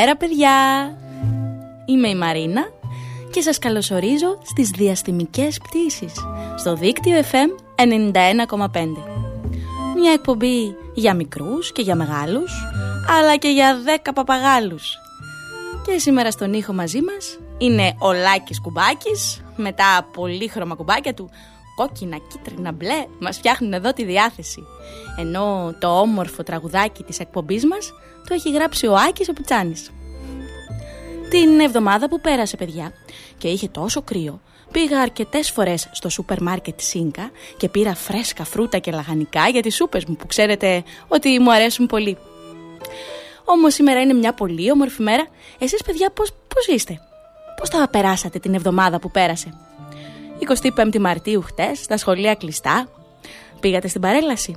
Καλημέρα 0.00 0.26
παιδιά! 0.26 0.96
Είμαι 1.86 2.08
η 2.08 2.14
Μαρίνα 2.14 2.70
και 3.30 3.40
σας 3.40 3.58
καλωσορίζω 3.58 4.38
στις 4.42 4.70
διαστημικές 4.70 5.58
πτήσεις 5.58 6.12
στο 6.56 6.74
δίκτυο 6.74 7.20
FM 7.20 7.62
91,5. 7.76 8.86
Μια 9.96 10.12
εκπομπή 10.12 10.76
για 10.94 11.14
μικρούς 11.14 11.72
και 11.72 11.82
για 11.82 11.94
μεγάλους, 11.94 12.52
αλλά 13.18 13.36
και 13.36 13.48
για 13.48 13.76
10 14.04 14.12
παπαγάλους. 14.14 14.98
Και 15.86 15.98
σήμερα 15.98 16.30
στον 16.30 16.52
ήχο 16.52 16.72
μαζί 16.72 17.00
μας 17.00 17.38
είναι 17.58 17.94
ο 17.98 18.12
Λάκης 18.12 18.60
Κουμπάκης 18.60 19.42
με 19.56 19.72
τα 19.72 20.08
πολύχρωμα 20.12 20.74
κουμπάκια 20.74 21.14
του 21.14 21.30
κόκκινα, 21.74 22.18
κίτρινα, 22.28 22.72
μπλε 22.72 23.06
μας 23.18 23.36
φτιάχνουν 23.36 23.72
εδώ 23.72 23.92
τη 23.92 24.04
διάθεση. 24.04 24.62
Ενώ 25.18 25.74
το 25.78 26.00
όμορφο 26.00 26.42
τραγουδάκι 26.42 27.02
της 27.02 27.18
εκπομπής 27.18 27.66
μας 27.66 27.92
το 28.28 28.34
έχει 28.34 28.50
γράψει 28.50 28.86
ο 28.86 28.94
Άκης 29.08 29.28
ο 29.28 29.32
Πιτσάνης. 29.32 29.90
Την 31.30 31.60
εβδομάδα 31.60 32.08
που 32.08 32.20
πέρασε 32.20 32.56
παιδιά 32.56 32.92
και 33.38 33.48
είχε 33.48 33.68
τόσο 33.68 34.02
κρύο, 34.02 34.40
πήγα 34.70 35.00
αρκετές 35.00 35.50
φορές 35.50 35.88
στο 35.92 36.08
σούπερ 36.08 36.42
μάρκετ 36.42 36.80
Σίνκα 36.80 37.30
και 37.56 37.68
πήρα 37.68 37.94
φρέσκα 37.94 38.44
φρούτα 38.44 38.78
και 38.78 38.90
λαχανικά 38.90 39.48
για 39.48 39.62
τις 39.62 39.74
σούπες 39.74 40.04
μου 40.04 40.16
που 40.16 40.26
ξέρετε 40.26 40.82
ότι 41.08 41.38
μου 41.38 41.52
αρέσουν 41.52 41.86
πολύ. 41.86 42.18
Όμως 43.44 43.74
σήμερα 43.74 44.00
είναι 44.00 44.12
μια 44.12 44.34
πολύ 44.34 44.70
όμορφη 44.70 45.02
μέρα. 45.02 45.26
Εσείς 45.58 45.82
παιδιά 45.82 46.10
πώς, 46.10 46.32
πώς 46.54 46.66
είστε, 46.66 47.00
πώς 47.56 47.68
τα 47.68 47.88
περάσατε 47.90 48.38
την 48.38 48.54
εβδομάδα 48.54 48.98
που 48.98 49.10
πέρασε; 49.10 49.54
25η 50.76 50.98
Μαρτίου 50.98 51.42
χτες, 51.42 51.86
τα 51.86 51.96
σχολεία 51.96 52.34
κλειστά. 52.34 52.88
Πήγατε 53.60 53.88
στην 53.88 54.00
παρέλαση; 54.00 54.56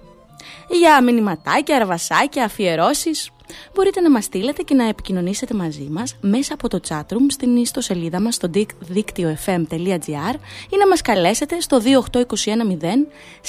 Για 0.69 1.01
μηνυματάκια, 1.01 1.75
αρβασάκια, 1.75 2.43
αφιερώσεις, 2.43 3.29
μπορείτε 3.73 4.01
να 4.01 4.11
μας 4.11 4.23
στείλετε 4.23 4.61
και 4.61 4.73
να 4.73 4.87
επικοινωνήσετε 4.87 5.53
μαζί 5.53 5.87
μας 5.91 6.15
μέσα 6.21 6.53
από 6.53 6.67
το 6.67 6.79
chatroom 6.89 7.25
στην 7.27 7.57
ιστοσελίδα 7.57 8.21
μας 8.21 8.35
στο 8.35 8.49
δίκτυο 8.79 9.37
fm.gr 9.45 10.35
ή 10.69 10.77
να 10.77 10.87
μας 10.89 11.01
καλέσετε 11.01 11.59
στο 11.59 11.81
28210 12.11 12.25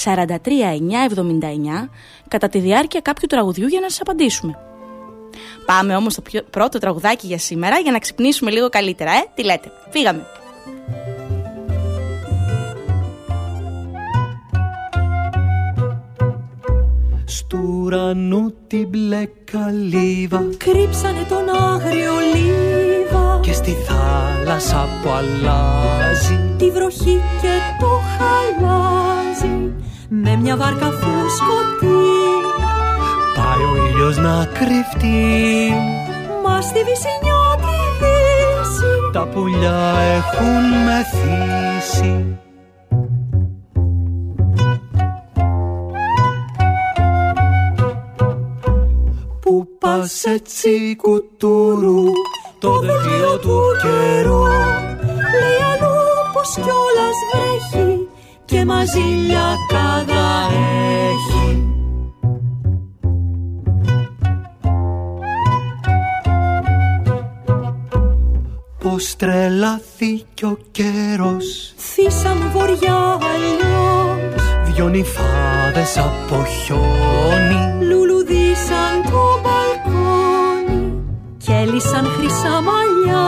43979 0.03 1.89
κατά 2.27 2.49
τη 2.49 2.59
διάρκεια 2.59 2.99
κάποιου 3.01 3.27
τραγουδιού 3.27 3.67
για 3.67 3.79
να 3.79 3.89
σας 3.89 4.01
απαντήσουμε. 4.01 4.59
Πάμε 5.65 5.95
όμως 5.95 6.13
στο 6.13 6.21
πρώτο 6.49 6.79
τραγουδάκι 6.79 7.27
για 7.27 7.37
σήμερα 7.37 7.79
για 7.79 7.91
να 7.91 7.99
ξυπνήσουμε 7.99 8.51
λίγο 8.51 8.69
καλύτερα, 8.69 9.11
ε; 9.11 9.23
Τι 9.35 9.43
λέτε, 9.43 9.71
φύγαμε. 9.89 10.25
Στου 17.27 17.59
ουρανού 17.81 18.53
την 18.67 18.87
μπλε 18.87 19.25
καλύβα 19.51 20.43
Κρύψανε 20.57 21.25
τον 21.29 21.55
άγριο 21.71 22.11
λίβα. 22.33 23.39
Και 23.41 23.53
στη 23.53 23.71
θάλασσα 23.71 24.87
που 25.01 25.09
αλλάζει. 25.09 26.39
Τη 26.57 26.71
βροχή 26.71 27.21
και 27.41 27.55
το 27.79 27.87
χαλάζει 28.17 29.73
Με 30.09 30.35
μια 30.35 30.57
βάρκα 30.57 30.85
φουσκωτή. 30.85 31.95
Πάει 33.35 33.63
ο 33.71 33.85
ήλιος 33.89 34.17
να 34.17 34.45
κρυφτεί. 34.45 35.73
Μα 36.43 36.61
στη 36.61 36.79
βυσινιά 36.79 37.43
τη 37.57 37.77
δύση. 37.99 39.11
Τα 39.13 39.27
πουλιά 39.27 39.93
έχουν 40.15 40.63
μεθύσει 40.85 42.37
πας 49.85 50.23
έτσι 50.23 50.95
κουτούρου 50.95 52.03
το 52.59 52.79
δελτίο 52.79 53.39
του 53.41 53.59
καιρού. 53.81 54.41
Λέει 55.39 55.59
αλλού 55.71 55.95
πως 56.33 56.53
κιόλας 56.53 57.17
βρέχει 57.31 58.07
και 58.45 58.65
μαζί 58.65 58.99
λιακάδα 58.99 60.47
έχει. 61.11 61.63
Πως 68.79 69.15
τρελάθηκε 69.15 70.45
ο 70.45 70.57
καιρός. 70.71 71.73
Θύσαν 71.77 72.51
βοριά 72.53 73.17
αλλιώς. 73.33 74.43
Δυο 74.65 74.87
νυφάδες 74.87 75.97
από 75.97 76.45
χιόνι. 76.45 77.85
Λουλουδίσαν 77.85 78.14
Κέλισαν 81.45 82.05
χρυσά 82.05 82.61
μαλλιά. 82.67 83.25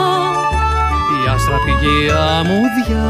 Η 1.16 1.30
άστρα 1.34 1.58
πηγή 1.66 2.10
αμμουδιά. 2.10 3.10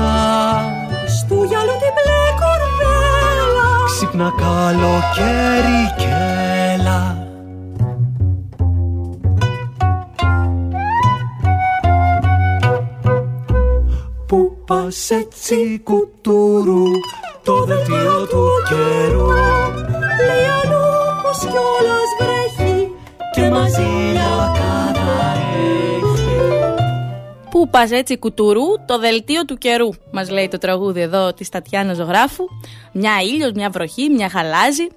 Στου 1.18 1.44
γυαλού 1.44 1.76
την 1.82 1.94
μπλε 1.96 2.24
κορδέλα. 2.42 3.70
Ξύπνα 3.86 4.34
καλοκαίρι 4.38 5.82
και 5.98 6.14
έλα. 6.74 7.28
Πού 14.28 14.58
πας 14.66 15.10
έτσι 15.10 15.82
κουτούρου 15.84 16.84
Το 17.44 17.64
δελτίο 17.64 18.28
του 18.30 18.48
καιρού. 18.70 19.28
Λέει 20.28 20.48
αλλού 20.62 20.86
πως 21.24 21.38
κιόλας 21.40 22.10
βρέχει 22.20 22.92
Και 23.34 23.50
μαζί 23.50 24.08
Πού 27.50 27.70
πας 27.70 27.92
έτσι 27.92 28.18
κουτουρού, 28.18 28.66
το 28.86 29.00
δελτίο 29.00 29.46
του 29.46 29.58
καιρού, 29.58 29.90
μας 30.12 30.30
λέει 30.30 30.48
το 30.48 30.58
τραγούδι 30.58 31.02
εδώ 31.02 31.34
της 31.34 31.50
Τατιάνα 31.50 31.94
Ζωγράφου. 31.94 32.44
Μια 32.92 33.12
ήλιος, 33.22 33.52
μια 33.52 33.70
βροχή, 33.70 34.10
μια 34.10 34.30
χαλάζη. 34.30 34.88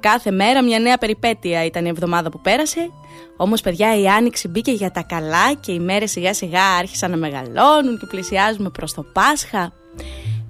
Κάθε 0.00 0.30
μέρα 0.30 0.62
μια 0.62 0.78
νέα 0.78 0.98
περιπέτεια 0.98 1.64
ήταν 1.64 1.84
η 1.84 1.88
εβδομάδα 1.88 2.30
που 2.30 2.40
πέρασε. 2.40 2.90
Όμως, 3.36 3.60
παιδιά, 3.60 4.00
η 4.00 4.08
άνοιξη 4.08 4.48
μπήκε 4.48 4.70
για 4.70 4.90
τα 4.90 5.02
καλά 5.02 5.54
και 5.60 5.72
οι 5.72 5.78
μέρες 5.78 6.10
σιγά 6.10 6.34
σιγά 6.34 6.62
άρχισαν 6.78 7.10
να 7.10 7.16
μεγαλώνουν 7.16 7.98
και 7.98 8.06
πλησιάζουμε 8.06 8.70
προς 8.70 8.94
το 8.94 9.02
Πάσχα. 9.12 9.72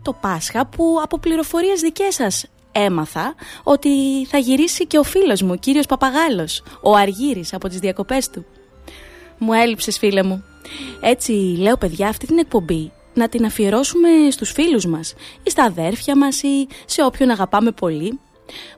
Το 0.03 0.13
Πάσχα 0.21 0.67
που 0.67 1.01
από 1.03 1.19
πληροφορίες 1.19 1.81
δικές 1.81 2.15
σας 2.15 2.47
έμαθα 2.73 3.35
ότι 3.63 3.89
θα 4.27 4.39
γυρίσει 4.39 4.87
και 4.87 4.99
ο 4.99 5.03
φίλος 5.03 5.43
μου, 5.43 5.51
ο 5.53 5.57
κύριος 5.57 5.87
Παπαγάλος, 5.87 6.63
ο 6.83 6.95
Αργύρης 6.95 7.55
από 7.55 7.69
τις 7.69 7.79
διακοπές 7.79 8.31
του. 8.31 8.45
Μου 9.39 9.53
έλειψες 9.53 9.99
φίλε 9.99 10.23
μου. 10.23 10.45
Έτσι 11.01 11.33
λέω 11.59 11.77
παιδιά 11.77 12.09
αυτή 12.09 12.27
την 12.27 12.39
εκπομπή 12.39 12.93
να 13.15 13.29
την 13.29 13.45
αφιερώσουμε 13.45 14.09
στους 14.31 14.51
φίλους 14.51 14.87
μας 14.87 15.15
ή 15.43 15.51
στα 15.51 15.65
αδέρφια 15.65 16.17
μας 16.17 16.43
ή 16.43 16.67
σε 16.85 17.05
όποιον 17.05 17.31
αγαπάμε 17.31 17.71
πολύ 17.71 18.21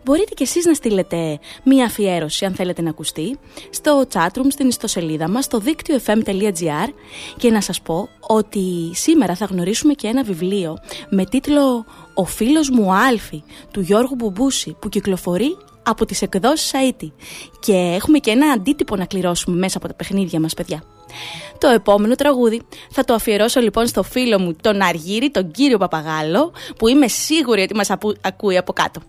Μπορείτε 0.05 0.35
κι 0.35 0.43
εσείς 0.43 0.64
να 0.64 0.75
στείλετε 0.75 1.38
μία 1.64 1.85
αφιέρωση 1.85 2.44
αν 2.44 2.55
θέλετε 2.55 2.82
να 2.82 2.91
ακουστεί 2.91 3.38
στο 3.70 4.05
chatroom 4.12 4.46
στην 4.49 4.69
ιστοσελίδα 4.69 5.29
μας 5.29 5.44
στο 5.44 5.58
δίκτυο 5.58 5.99
fm.gr 6.06 6.88
και 7.37 7.50
να 7.50 7.61
σας 7.61 7.81
πω 7.81 8.08
ότι 8.20 8.91
σήμερα 8.94 9.35
θα 9.35 9.44
γνωρίσουμε 9.44 9.93
και 9.93 10.06
ένα 10.06 10.23
βιβλίο 10.23 10.79
με 11.11 11.25
τίτλο 11.25 11.85
«Ο 12.14 12.25
φίλος 12.25 12.70
μου 12.70 12.94
Άλφη» 12.94 13.43
του 13.70 13.81
Γιώργου 13.81 14.14
Μπουμπούση 14.14 14.76
που 14.81 14.88
κυκλοφορεί 14.88 15.56
από 15.82 16.05
τις 16.05 16.23
εκδόσεις 16.23 16.75
ΑΕΤΗ 16.75 17.12
και 17.61 17.73
έχουμε 17.73 18.19
και 18.19 18.31
ένα 18.31 18.50
αντίτυπο 18.50 18.96
να 18.96 19.05
κληρώσουμε 19.05 19.56
μέσα 19.56 19.79
από 19.79 19.87
τα 19.87 19.94
παιχνίδια 19.94 20.41
μας 20.41 20.55
παιδιά. 20.55 20.94
Το 21.58 21.69
επόμενο 21.69 22.14
τραγούδι 22.14 22.62
θα 22.90 23.05
το 23.05 23.14
αφιερώσω 23.14 23.61
λοιπόν 23.61 23.87
στο 23.87 24.02
φίλο 24.02 24.38
μου 24.38 24.56
τον 24.61 24.82
Αργύρι, 24.82 25.31
τον 25.31 25.50
κύριο 25.50 25.78
Παπαγάλο 25.78 26.52
που 26.78 26.88
είμαι 26.88 27.08
σίγουρη 27.08 27.62
ότι 27.62 27.75
μας 27.75 27.90
ακούει 28.20 28.56
από 28.56 28.72
κάτω. 28.72 29.00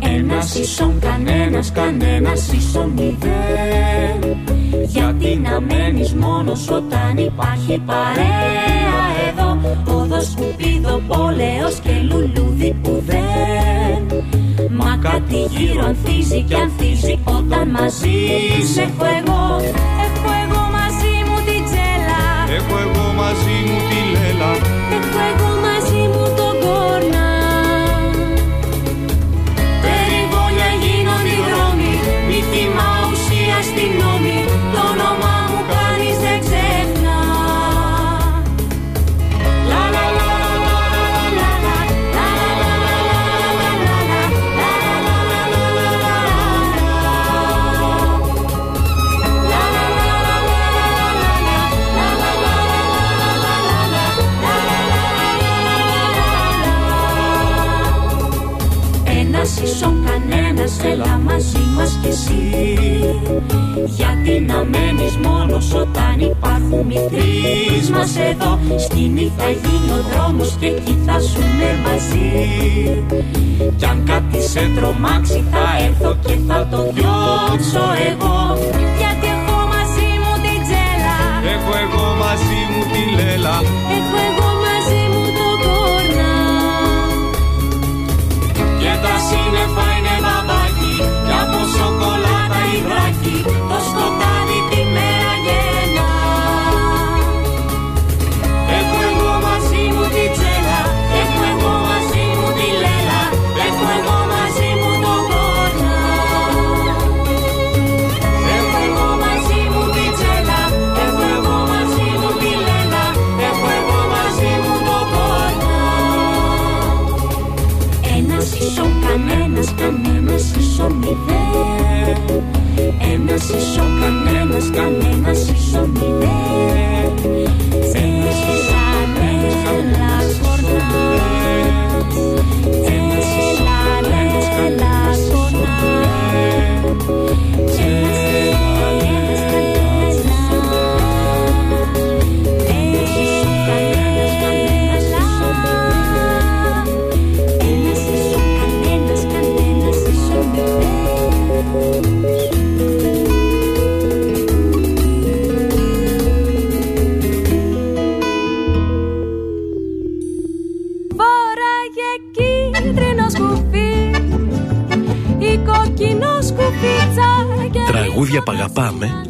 Ένας 0.00 0.54
ίσον 0.54 0.98
κανένας, 1.00 1.72
κανένας 1.72 2.52
ίσον 2.52 2.88
μηδέν 2.88 4.36
Γιατί 4.86 5.36
να 5.36 5.60
μένεις 5.60 6.14
μόνος 6.14 6.68
όταν 6.70 7.16
υπάρχει 7.16 7.82
παρέα 7.86 9.04
εδώ; 9.28 9.58
Όδο 9.94 10.20
σκουπίδο, 10.20 11.02
πόλεος 11.08 11.74
και 11.82 11.90
λουλούδι 12.02 12.76
που 12.82 13.02
δεν 13.06 14.24
Μα 14.76 14.98
κάτι 15.02 15.36
γύρω 15.50 15.84
ανθίζει 15.84 16.42
και 16.42 16.54
ανθίζει 16.54 17.18
όταν 17.24 17.68
μαζί 17.68 18.10
σε 18.74 18.80
έχω 18.80 19.04
εγώ 19.04 19.56
Έχω 20.06 20.30
εγώ 20.42 20.43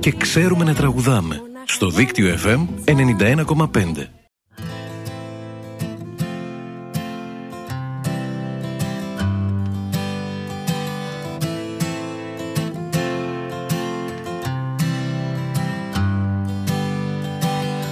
και 0.05 0.13
ξέρουμε 0.13 0.65
να 0.65 0.75
τραγουδάμε. 0.75 1.41
Στο 1.65 1.91
δίκτυο 1.91 2.37
FM 2.45 2.67
91,5. 2.85 4.07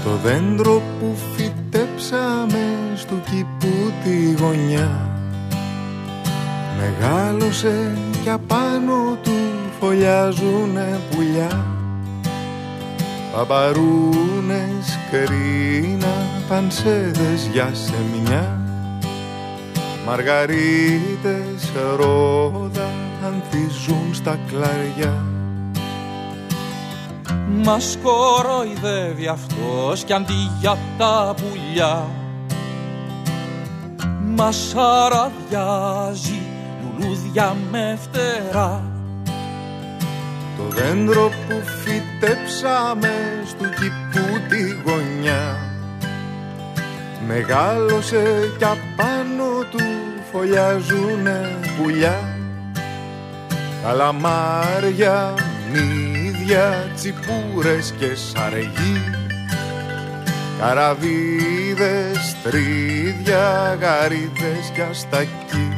Το 0.04 0.16
δέντρο 0.22 0.81
Παπαρούνες, 13.52 14.98
κρίνα, 15.10 16.14
πανσέδες 16.48 17.48
για 17.52 17.70
σεμιά 17.74 18.60
Μαργαρίτες, 20.06 21.72
ρόδα, 21.96 22.90
ανθίζουν 23.24 24.14
στα 24.14 24.38
κλαριά. 24.46 25.24
Μας 27.64 27.98
κοροϊδεύει 28.02 29.26
αυτός 29.26 30.04
κι 30.04 30.12
αντί 30.12 30.50
για 30.60 30.78
τα 30.98 31.34
πουλιά. 31.36 32.06
Μας 34.36 34.74
αραδιάζει 34.76 36.40
λουλούδια 36.82 37.56
με 37.70 37.98
φτερά. 38.02 38.82
Το 38.86 38.91
δέντρο 40.74 41.28
που 41.48 41.62
φυτέψαμε 41.64 43.42
στο 43.46 43.64
κήπου 43.64 44.40
τη 44.48 44.90
γωνιά. 44.90 45.58
Μεγάλωσε 47.26 48.52
κι 48.58 48.64
απάνω 48.64 49.64
του 49.70 49.82
φωλιάζουνε 50.32 51.58
πουλιά. 51.76 52.32
Καλαμάρια, 53.82 55.34
μύδια, 55.72 56.90
τσιπούρες 56.94 57.94
και 57.98 58.14
σαργοί 58.14 59.00
Καραβίδες, 60.58 62.36
τρίδια, 62.42 63.78
γαρίδες 63.80 64.70
κι 64.74 64.80
αστακοί 64.80 65.68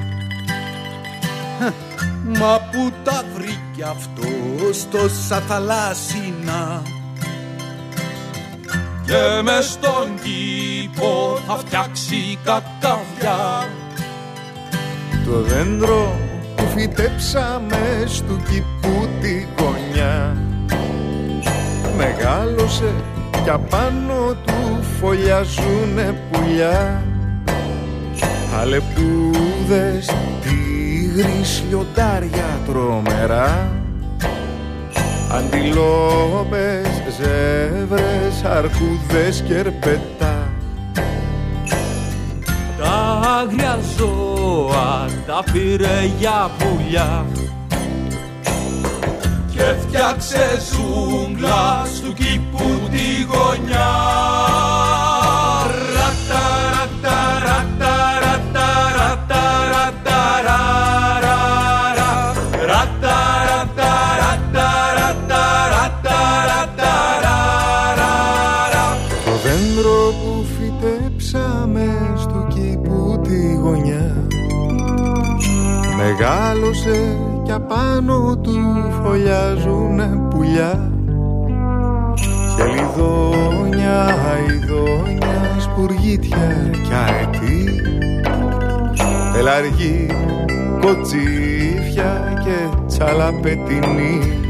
Μα 2.25 2.61
που 2.71 2.93
τα 3.05 3.25
βρήκε 3.35 3.64
αυτός 3.83 4.89
τόσα 4.91 5.41
θαλάσσινα 5.41 6.83
και 9.07 9.43
με 9.43 9.61
στον 9.61 10.15
κήπο 10.23 11.39
θα 11.47 11.57
φτιάξει 11.57 12.39
κακαβιά 12.45 13.69
Το 15.25 15.41
δέντρο 15.41 16.19
που 16.57 16.65
φυτέψαμε 16.77 18.05
στου 18.07 18.37
κήπου 18.37 19.09
τη 19.21 19.47
γωνιά 19.59 20.37
Μεγάλωσε 21.97 22.95
κι 23.45 23.51
απάνω 23.51 24.37
του 24.47 24.83
φωλιαζούνε 25.01 26.21
πουλιά. 26.31 27.05
Αλεπούδες, 28.61 30.11
τίγρης, 31.15 31.63
λιοντάρια 31.69 32.61
τρομερά. 32.67 33.73
Αντιλόπες, 35.33 37.03
ζεύρες, 37.17 38.45
αρκούδες 38.45 39.43
και 39.47 39.55
ερπετά. 39.55 40.53
Τα 42.79 43.21
άγρια 43.41 43.79
ζώα 43.97 45.09
τα 45.27 45.45
πήρε 45.53 46.11
για 46.19 46.51
πουλιά. 46.59 47.27
Και 49.51 49.75
φτιάξε 49.81 50.63
ζούγκλας 50.71 51.97
στου 51.97 52.13
κήπου 52.13 52.89
τη 52.91 53.23
γωνιά 53.23 54.64
Μεγάλωσε 77.55 77.67
κι 77.69 77.75
απάνω 77.75 78.37
του 78.37 78.53
φωλιάζουνε 79.03 80.21
πουλιά. 80.31 80.93
Χελιδόνια, 82.57 84.05
αηδόνια, 84.05 85.61
σπουργίτια 85.61 86.71
κι 86.73 86.93
αετή. 86.93 87.83
Πελαργή, 89.33 90.07
κοτσίφια 90.81 92.41
και 92.45 92.77
τσαλαπετινή 92.87 94.44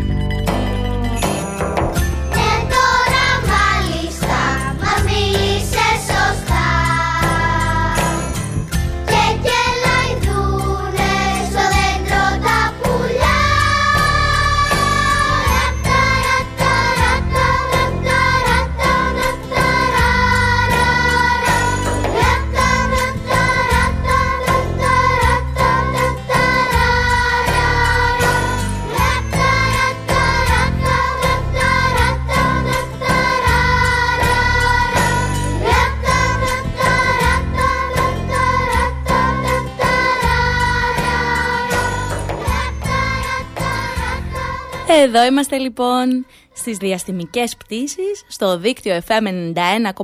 Εδώ 44.89 45.25
είμαστε 45.25 45.57
λοιπόν 45.57 46.27
στις 46.53 46.77
διαστημικές 46.77 47.57
πτήσεις 47.57 48.25
στο 48.29 48.59
δίκτυο 48.59 49.01
FM 49.09 49.53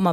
91,5 0.02 0.10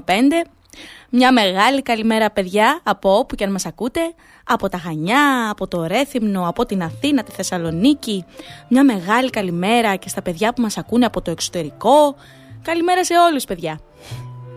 μια 1.10 1.34
μεγάλη 1.34 1.82
καλημέρα 1.82 2.32
παιδιά 2.32 2.80
από 2.84 3.18
όπου 3.18 3.36
και 3.36 3.44
αν 3.44 3.52
μας 3.52 3.66
ακούτε. 3.66 4.00
Από 4.44 4.70
τα 4.70 4.78
Χανιά, 4.78 5.50
από 5.50 5.68
το 5.68 5.86
Ρέθυμνο, 5.86 6.48
από 6.48 6.66
την 6.66 6.84
Αθήνα, 6.84 7.24
τη 7.24 7.32
Θεσσαλονίκη. 7.32 8.26
Μια 8.70 8.84
μεγάλη 8.84 9.30
καλημέρα 9.30 9.96
και 9.96 10.10
στα 10.10 10.22
παιδιά 10.22 10.54
που 10.54 10.62
μας 10.62 10.78
ακούνε 10.78 11.06
από 11.06 11.22
το 11.22 11.32
εξωτερικό. 11.32 12.16
Καλημέρα 12.62 13.06
σε 13.06 13.14
όλους 13.18 13.46
παιδιά. 13.46 13.80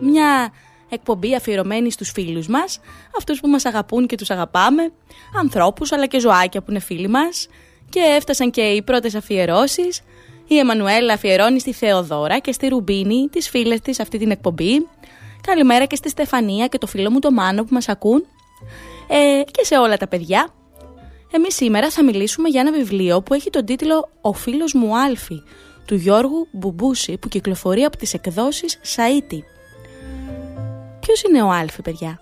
Μια 0.01 0.53
εκπομπή 0.89 1.35
αφιερωμένη 1.35 1.91
στους 1.91 2.11
φίλους 2.11 2.47
μας 2.47 2.81
αυτούς 3.17 3.41
που 3.41 3.49
μας 3.49 3.65
αγαπούν 3.65 4.07
και 4.07 4.17
τους 4.17 4.31
αγαπάμε. 4.31 4.93
Ανθρώπους 5.39 5.93
αλλά 5.93 6.07
και 6.07 6.21
ζωάκια 6.21 6.61
που 6.63 6.71
είναι 6.71 6.81
φίλοι 6.81 7.09
μας 7.09 7.49
και 7.91 8.01
έφτασαν 8.01 8.51
και 8.51 8.61
οι 8.61 8.83
πρώτες 8.83 9.15
αφιερώσεις 9.15 10.03
η 10.47 10.59
Εμμανουέλα 10.59 11.13
αφιερώνει 11.13 11.61
στη 11.61 11.73
Θεοδώρα 11.73 12.39
και 12.39 12.53
στη 12.53 12.69
Ρουμπίνη, 12.69 13.29
τις 13.29 13.49
φίλες 13.49 13.81
της 13.81 14.01
αυτή 14.01 14.19
την 14.19 14.31
εκπομπή. 14.31 14.87
Καλημέρα 15.41 15.85
και 15.85 15.97
στη 15.97 16.09
Στεφανία 16.09 16.67
και 16.67 16.79
το 16.79 16.87
φίλο 16.87 17.11
μου 17.11 17.19
το 17.19 17.31
Μάνο 17.31 17.63
που 17.65 17.75
μας 17.75 17.89
ακούν. 17.89 18.25
Ε, 19.09 19.43
και 19.51 19.65
σε 19.65 19.79
όλα 19.79 19.97
τα 19.97 20.09
παιδιά. 20.09 20.49
Εμείς 21.31 21.55
σήμερα 21.55 21.91
θα 21.91 22.05
μιλήσουμε 22.05 22.49
για 22.49 22.61
ένα 22.61 22.73
βιβλίο 22.73 23.23
που 23.23 23.35
έχει 23.35 23.51
τον 23.51 23.65
τίτλο 23.65 24.09
«Ο 24.21 24.33
φίλος 24.33 24.75
μου 24.75 24.99
Άλφη» 24.99 25.43
του 25.87 25.95
Γιώργου 25.95 26.49
Μπουμπούση 26.51 27.19
που 27.19 27.29
κυκλοφορεί 27.29 27.85
από 27.85 27.97
τις 27.97 28.15
εκδόσεις 28.15 28.81
Σαΐτη. 28.85 29.43
Ποιος 31.01 31.23
είναι 31.23 31.43
ο 31.43 31.51
Άλφη 31.51 31.83
παιδιά, 31.83 32.21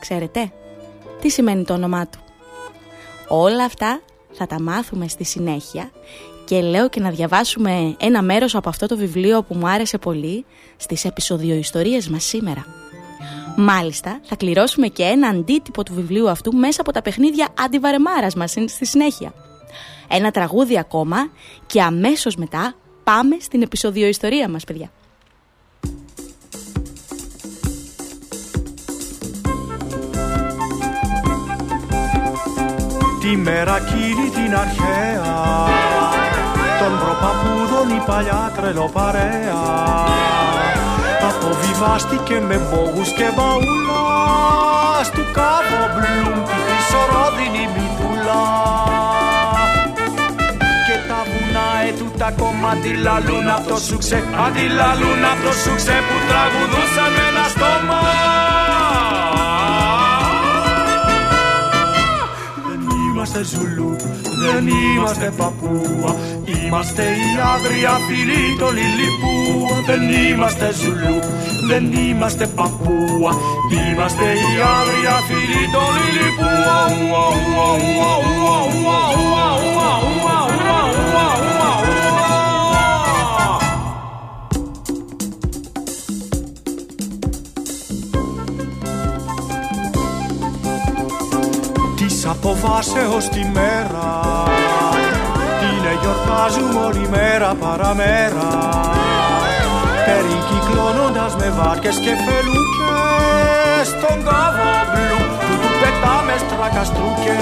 ξέρετε, 0.00 0.52
τι 1.20 1.28
σημαίνει 1.28 1.64
το 1.64 1.72
όνομά 1.72 2.06
του; 2.06 2.18
Όλα 3.28 3.64
αυτά 3.64 4.00
θα 4.34 4.46
τα 4.46 4.60
μάθουμε 4.60 5.08
στη 5.08 5.24
συνέχεια 5.24 5.90
και 6.44 6.60
λέω 6.60 6.88
και 6.88 7.00
να 7.00 7.10
διαβάσουμε 7.10 7.96
ένα 8.00 8.22
μέρος 8.22 8.54
από 8.54 8.68
αυτό 8.68 8.86
το 8.86 8.96
βιβλίο 8.96 9.42
που 9.42 9.54
μου 9.54 9.68
άρεσε 9.68 9.98
πολύ 9.98 10.44
στις 10.76 11.04
επεισοδιοϊστορίες 11.04 12.08
μας 12.08 12.24
σήμερα. 12.24 12.66
Μάλιστα, 13.56 14.20
θα 14.22 14.36
κληρώσουμε 14.36 14.86
και 14.86 15.02
ένα 15.02 15.28
αντίτυπο 15.28 15.82
του 15.82 15.94
βιβλίου 15.94 16.30
αυτού 16.30 16.52
μέσα 16.52 16.80
από 16.80 16.92
τα 16.92 17.02
παιχνίδια 17.02 17.48
αντιβαρεμάρας 17.58 18.34
μας 18.34 18.50
στη 18.50 18.86
συνέχεια. 18.86 19.34
Ένα 20.08 20.30
τραγούδι 20.30 20.78
ακόμα 20.78 21.16
και 21.66 21.82
αμέσως 21.82 22.36
μετά 22.36 22.74
πάμε 23.04 23.36
στην 23.40 23.62
επεισοδιοϊστορία 23.62 24.48
μας, 24.48 24.64
παιδιά. 24.64 24.90
Τη 33.24 33.36
μέρα 33.36 33.76
εκείνη 33.76 34.26
την 34.36 34.56
αρχαία. 34.56 35.34
Των 36.80 36.92
προπαπούδων 37.00 37.96
η 37.96 38.02
παλιά 38.06 38.52
τρελοπαρέα 38.56 39.64
Αποβιβάστηκε 41.28 42.40
με 42.48 42.56
μπόγους 42.56 43.10
και 43.12 43.28
μπαούλα 43.34 44.04
Στου 45.04 45.24
κάβο 45.38 45.78
μπλουμ 45.92 46.38
τη 46.48 46.56
χρυσορόδινη 46.66 47.64
μητούλα. 47.74 48.44
Και 50.86 50.96
τα 51.08 51.20
βουνά 51.28 51.68
ετού 51.88 52.08
τα 52.18 52.30
κόμμα 52.38 52.68
αντιλαλούν 52.68 53.48
απ' 53.56 53.66
το 53.68 53.76
σουξέ 53.86 54.18
Αντιλαλούν 54.46 55.22
απ' 55.32 55.42
το 55.44 55.52
σουξέ 55.62 55.96
που 56.06 56.16
τραγουδούσαν 56.28 57.10
με 57.16 57.22
ένα 57.30 57.44
στόμα 57.54 58.23
είμαστε 63.24 63.56
Ζουλού, 63.56 63.96
δεν 64.44 64.66
είμαστε 64.66 65.32
Παππούα 65.36 66.16
Είμαστε 66.44 67.02
οι 67.02 67.40
άγρια 67.54 67.98
φίλοι 68.06 68.58
των 68.58 68.74
Λιλιπούα 68.74 69.80
Δεν 69.86 70.02
είμαστε 70.10 70.72
Ζουλού, 70.72 71.18
δεν 71.68 71.92
είμαστε 71.92 72.46
Παππούα 72.46 73.32
Είμαστε 73.70 74.24
οι 74.24 74.54
άγρια 74.78 75.16
φίλοι 75.26 75.62
των 75.72 75.90
Λιλιπούα 75.96 76.74
Της 92.44 92.52
αποφάσεως 92.52 93.28
τη 93.28 93.42
μέρα. 93.52 94.22
Την 95.60 95.82
εγκιορτάζουμε 95.92 96.84
όλη 96.84 97.08
μέρα 97.08 97.54
παραμέρα. 97.54 98.48
Περικυκλώνοντας 100.06 101.36
με 101.36 101.48
βάρκες 101.58 101.96
και 102.04 102.12
φελούκες 102.24 103.86
Στον 103.92 104.16
κάβο 104.28 104.66
μπλου 104.90 105.20
που 105.44 105.52
του 105.60 105.70
πετάμε 105.80 106.34
στρακαστρούκες 106.44 107.34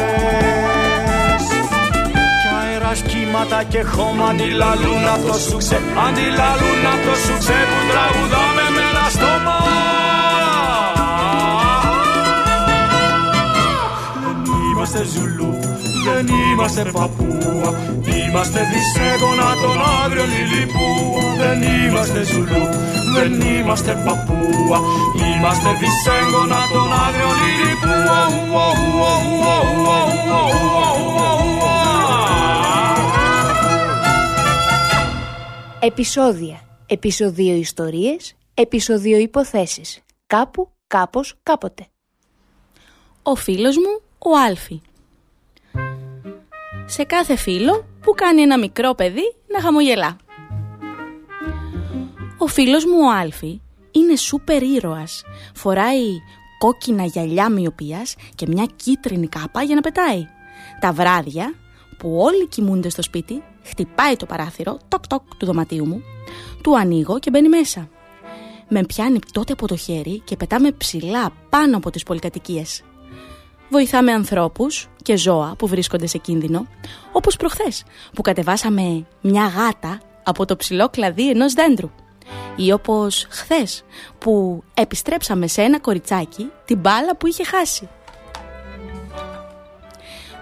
Κι 2.41 2.49
αέρας 2.61 3.01
κύματα 3.03 3.63
και 3.63 3.83
χώμα 3.83 4.27
αντιλαλούν 4.29 5.05
απ' 5.15 5.27
το 5.27 5.39
σουξέ 5.47 5.79
Αντιλαλούν 6.07 6.83
απ' 6.93 7.05
το 7.07 7.15
σουξέ 7.25 7.59
που 7.71 7.79
τραγουδάμε 7.91 8.65
με 8.75 8.83
ένα 8.91 8.91
ένα 8.91 9.09
στόμα 9.15 9.82
είμαστε 14.83 15.05
Ζουλού, 15.05 15.59
δεν 16.05 16.27
είμαστε 16.27 16.83
Παππούα 16.93 17.71
Είμαστε 18.05 18.61
δισέγωνα 18.73 19.55
των 19.63 19.79
άγριων 20.03 20.29
Λιλιπούα 20.29 21.23
Δεν 21.39 21.63
είμαστε 21.63 22.23
Ζουλού, 22.23 22.65
δεν 23.15 23.41
είμαστε 23.41 23.93
Παππούα 24.05 24.79
Είμαστε 25.23 25.71
δισέγωνα 25.81 26.61
των 26.73 26.93
άγριων 27.05 27.35
Λιλιπούα 27.43 28.21
Ουα, 28.53 28.67
ουα, 28.97 29.15
ουα, 29.39 29.55
ουα, 29.79 29.99
ουα, 30.23 30.89
ουα, 31.05 31.29
ουα, 31.29 31.31
ουα. 31.55 31.77
Επισόδια. 35.81 36.61
Επισοδίο 36.87 37.55
ιστορίες. 37.55 38.37
Επισοδίο 38.55 39.19
υποθέσεις. 39.19 40.01
Κάπου, 40.27 40.71
κάπως, 40.87 41.35
κάποτε. 41.43 41.87
Ο 43.23 43.35
φίλος 43.35 43.77
μου, 43.77 44.01
ο 44.25 44.39
Άλφη. 44.47 44.81
Σε 46.87 47.05
κάθε 47.05 47.37
φίλο 47.37 47.85
που 48.01 48.13
κάνει 48.15 48.41
ένα 48.43 48.59
μικρό 48.59 48.95
παιδί 48.95 49.35
να 49.53 49.61
χαμογελά. 49.61 50.17
Ο 52.39 52.47
φίλος 52.47 52.85
μου 52.85 52.99
ο 53.07 53.11
Άλφη 53.21 53.61
είναι 53.91 54.17
σούπερ 54.17 54.63
ήρωας. 54.63 55.25
Φοράει 55.55 56.07
κόκκινα 56.59 57.05
γυαλιά 57.05 57.51
μοιοπίας 57.51 58.15
και 58.35 58.47
μια 58.49 58.67
κίτρινη 58.77 59.29
κάπα 59.29 59.63
για 59.63 59.75
να 59.75 59.81
πετάει. 59.81 60.27
Τα 60.81 60.93
βράδια 60.93 61.55
που 61.99 62.17
όλοι 62.19 62.49
κοιμούνται 62.49 62.89
στο 62.89 63.03
σπίτι, 63.03 63.43
χτυπάει 63.63 64.17
το 64.17 64.27
παράθυρο, 64.27 64.79
τοκ 64.89 65.07
τοκ 65.07 65.23
του 65.39 65.47
δωματίου 65.47 65.87
μου, 65.87 66.03
του 66.63 66.77
ανοίγω 66.77 67.19
και 67.19 67.31
μπαίνει 67.31 67.49
μέσα. 67.49 67.89
Με 68.69 68.85
πιάνει 68.85 69.19
τότε 69.33 69.53
από 69.53 69.67
το 69.67 69.77
χέρι 69.77 70.21
και 70.25 70.37
πετάμε 70.37 70.73
ψηλά 70.73 71.31
πάνω 71.49 71.77
από 71.77 71.91
τις 71.91 72.03
πολυκατοικίες. 72.03 72.83
Βοηθάμε 73.73 74.13
ανθρώπους 74.13 74.89
και 75.03 75.17
ζώα 75.17 75.55
που 75.59 75.67
βρίσκονται 75.67 76.07
σε 76.07 76.19
κίνδυνο, 76.19 76.67
όπως 77.13 77.37
προχθές 77.37 77.85
που 78.15 78.23
κατεβάσαμε 78.23 79.07
μια 79.21 79.47
γάτα 79.47 80.01
από 80.23 80.45
το 80.45 80.57
ψηλό 80.57 80.89
κλαδί 80.89 81.31
ενός 81.31 81.53
δέντρου. 81.53 81.91
Ή 82.57 82.73
όπως 82.73 83.27
χθες 83.31 83.85
που 84.19 84.63
επιστρέψαμε 84.75 85.47
σε 85.47 85.63
ένα 85.63 85.81
κοριτσάκι 85.81 86.51
την 86.65 86.79
μπάλα 86.79 87.17
που 87.17 87.27
είχε 87.27 87.45
χάσει. 87.45 87.89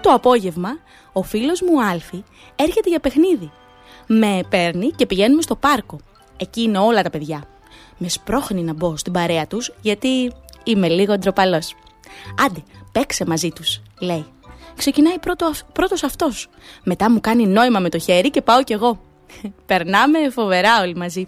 Το 0.01 0.09
απόγευμα 0.09 0.77
ο 1.13 1.23
φίλος 1.23 1.61
μου 1.61 1.83
Άλφη 1.83 2.23
έρχεται 2.55 2.89
για 2.89 2.99
παιχνίδι. 2.99 3.51
Με 4.07 4.41
παίρνει 4.49 4.91
και 4.91 5.05
πηγαίνουμε 5.05 5.41
στο 5.41 5.55
πάρκο. 5.55 5.97
Εκεί 6.37 6.61
είναι 6.61 6.77
όλα 6.77 7.01
τα 7.01 7.09
παιδιά. 7.09 7.43
Με 7.97 8.09
σπρώχνει 8.09 8.63
να 8.63 8.73
μπω 8.73 8.97
στην 8.97 9.13
παρέα 9.13 9.47
τους 9.47 9.73
γιατί 9.81 10.33
είμαι 10.63 10.87
λίγο 10.87 11.17
ντροπαλός. 11.17 11.75
Άντε, 12.45 12.63
παίξε 12.91 13.25
μαζί 13.25 13.49
τους, 13.49 13.81
λέει. 13.99 14.25
Ξεκινάει 14.75 15.19
πρώτο, 15.19 15.51
πρώτος 15.73 16.03
αυτός. 16.03 16.49
Μετά 16.83 17.11
μου 17.11 17.21
κάνει 17.21 17.47
νόημα 17.47 17.79
με 17.79 17.89
το 17.89 17.99
χέρι 17.99 18.29
και 18.29 18.41
πάω 18.41 18.63
κι 18.63 18.73
εγώ. 18.73 19.01
Περνάμε 19.65 20.29
φοβερά 20.29 20.81
όλοι 20.81 20.95
μαζί. 20.95 21.27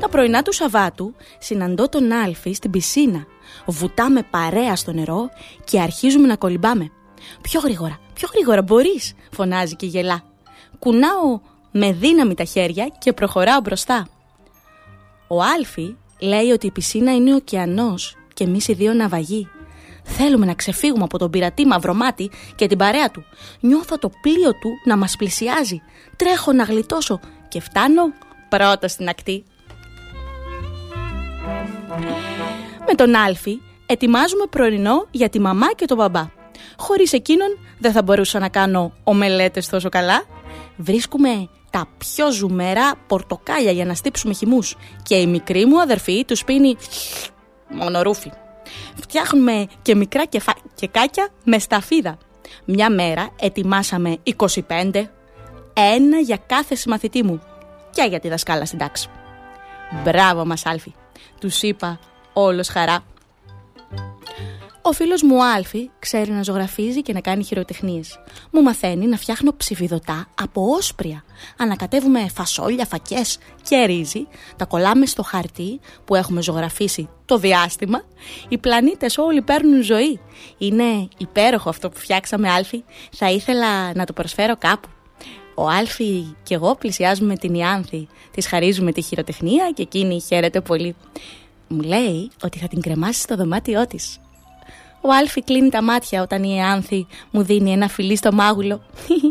Τα 0.00 0.08
πρωινά 0.08 0.42
του 0.42 0.52
Σαββάτου 0.52 1.14
συναντώ 1.38 1.88
τον 1.88 2.12
Άλφη 2.12 2.52
στην 2.52 2.70
πισίνα. 2.70 3.26
Βουτάμε 3.66 4.22
παρέα 4.22 4.76
στο 4.76 4.92
νερό 4.92 5.28
και 5.64 5.80
αρχίζουμε 5.80 6.26
να 6.26 6.36
κολυμπάμε. 6.36 6.90
Πιο 7.40 7.60
γρήγορα, 7.60 7.98
πιο 8.14 8.28
γρήγορα 8.32 8.62
μπορείς, 8.62 9.14
φωνάζει 9.30 9.76
και 9.76 9.86
γελά. 9.86 10.22
Κουνάω 10.78 11.40
με 11.70 11.92
δύναμη 11.92 12.34
τα 12.34 12.44
χέρια 12.44 12.88
και 12.98 13.12
προχωράω 13.12 13.60
μπροστά. 13.60 14.08
Ο 15.28 15.42
Άλφη 15.42 15.96
λέει 16.18 16.50
ότι 16.50 16.66
η 16.66 16.70
πισίνα 16.70 17.14
είναι 17.14 17.32
ο 17.32 17.36
ωκεανός 17.36 18.16
και 18.34 18.44
εμείς 18.44 18.68
οι 18.68 18.72
δύο 18.72 18.92
ναυαγοί. 18.92 19.48
Θέλουμε 20.02 20.46
να 20.46 20.54
ξεφύγουμε 20.54 21.04
από 21.04 21.18
τον 21.18 21.30
πειρατή 21.30 21.66
μαυρομάτι 21.66 22.30
και 22.54 22.66
την 22.66 22.78
παρέα 22.78 23.10
του. 23.10 23.24
Νιώθω 23.60 23.98
το 23.98 24.10
πλοίο 24.20 24.50
του 24.50 24.70
να 24.84 24.96
μας 24.96 25.16
πλησιάζει. 25.16 25.82
Τρέχω 26.16 26.52
να 26.52 26.64
γλιτώσω 26.64 27.20
και 27.48 27.60
φτάνω 27.60 28.02
πρώτα 28.48 28.88
στην 28.88 29.08
ακτή. 29.08 29.44
Με 32.86 32.94
τον 32.94 33.14
Άλφη 33.14 33.60
ετοιμάζουμε 33.86 34.44
πρωινό 34.50 35.06
για 35.10 35.28
τη 35.28 35.40
μαμά 35.40 35.72
και 35.72 35.84
τον 35.84 35.96
μπαμπά. 35.96 36.28
Χωρίς 36.76 37.12
εκείνον 37.12 37.58
δεν 37.78 37.92
θα 37.92 38.02
μπορούσα 38.02 38.38
να 38.38 38.48
κάνω 38.48 38.92
ομελέτες 39.04 39.68
τόσο 39.68 39.88
καλά. 39.88 40.22
Βρίσκουμε 40.76 41.48
τα 41.70 41.88
πιο 41.98 42.32
ζουμερά 42.32 42.92
πορτοκάλια 43.06 43.72
για 43.72 43.84
να 43.84 43.94
στύψουμε 43.94 44.34
χυμούς 44.34 44.76
και 45.02 45.14
η 45.16 45.26
μικρή 45.26 45.66
μου 45.66 45.80
αδερφή 45.80 46.24
τους 46.24 46.44
πίνει 46.44 46.76
μονορούφι. 47.68 48.30
Φτιάχνουμε 49.00 49.66
και 49.82 49.94
μικρά 49.94 50.24
κεφα... 50.24 50.54
κεκάκια 50.74 51.28
με 51.44 51.58
σταφίδα. 51.58 52.18
Μια 52.64 52.90
μέρα 52.90 53.28
ετοιμάσαμε 53.40 54.16
25, 54.68 54.90
ένα 55.74 56.18
για 56.18 56.38
κάθε 56.46 56.74
συμμαθητή 56.74 57.22
μου 57.24 57.40
και 57.90 58.02
για 58.08 58.20
τη 58.20 58.28
δασκάλα 58.28 58.64
στην 58.64 58.78
τάξη. 58.78 59.08
Μπράβο 60.04 60.44
μας 60.46 60.66
Άλφη, 60.66 60.94
τους 61.40 61.62
είπα 61.62 61.98
όλος 62.32 62.68
χαρά. 62.68 63.04
Ο 64.82 64.92
φίλος 64.92 65.22
μου 65.22 65.44
Άλφη 65.44 65.90
ξέρει 65.98 66.30
να 66.30 66.42
ζωγραφίζει 66.42 67.02
και 67.02 67.12
να 67.12 67.20
κάνει 67.20 67.44
χειροτεχνίες. 67.44 68.18
Μου 68.50 68.62
μαθαίνει 68.62 69.06
να 69.06 69.16
φτιάχνω 69.16 69.52
ψηφιδωτά 69.56 70.26
από 70.34 70.62
όσπρια. 70.70 71.24
Ανακατεύουμε 71.58 72.28
φασόλια, 72.28 72.86
φακές 72.86 73.38
και 73.68 73.84
ρύζι, 73.84 74.26
τα 74.56 74.64
κολλάμε 74.64 75.06
στο 75.06 75.22
χαρτί 75.22 75.80
που 76.04 76.14
έχουμε 76.14 76.42
ζωγραφίσει 76.42 77.08
το 77.24 77.38
διάστημα. 77.38 78.02
Οι 78.48 78.58
πλανήτες 78.58 79.18
όλοι 79.18 79.42
παίρνουν 79.42 79.82
ζωή. 79.82 80.20
Είναι 80.58 81.08
υπέροχο 81.16 81.68
αυτό 81.68 81.88
που 81.88 81.98
φτιάξαμε, 81.98 82.50
Άλφη. 82.50 82.84
Θα 83.12 83.30
ήθελα 83.30 83.94
να 83.94 84.04
το 84.04 84.12
προσφέρω 84.12 84.56
κάπου. 84.56 84.88
Ο 85.54 85.68
Άλφη 85.68 86.34
και 86.42 86.54
εγώ 86.54 86.74
πλησιάζουμε 86.74 87.36
την 87.36 87.54
Ιάνθη. 87.54 88.08
Της 88.30 88.46
χαρίζουμε 88.46 88.92
τη 88.92 89.02
χειροτεχνία 89.02 89.70
και 89.74 89.82
εκείνη 89.82 90.20
χαίρεται 90.20 90.60
πολύ. 90.60 90.96
Μου 91.68 91.80
λέει 91.80 92.30
ότι 92.42 92.58
θα 92.58 92.68
την 92.68 92.80
κρεμάσει 92.80 93.20
στο 93.20 93.36
δωμάτιό 93.36 93.86
της. 93.86 94.20
Ο 95.00 95.12
Άλφη 95.12 95.42
κλείνει 95.42 95.68
τα 95.68 95.82
μάτια 95.82 96.22
όταν 96.22 96.42
η 96.42 96.62
Άνθη 96.62 97.06
μου 97.30 97.42
δίνει 97.42 97.72
ένα 97.72 97.88
φιλί 97.88 98.16
στο 98.16 98.32
μάγουλο. 98.32 98.82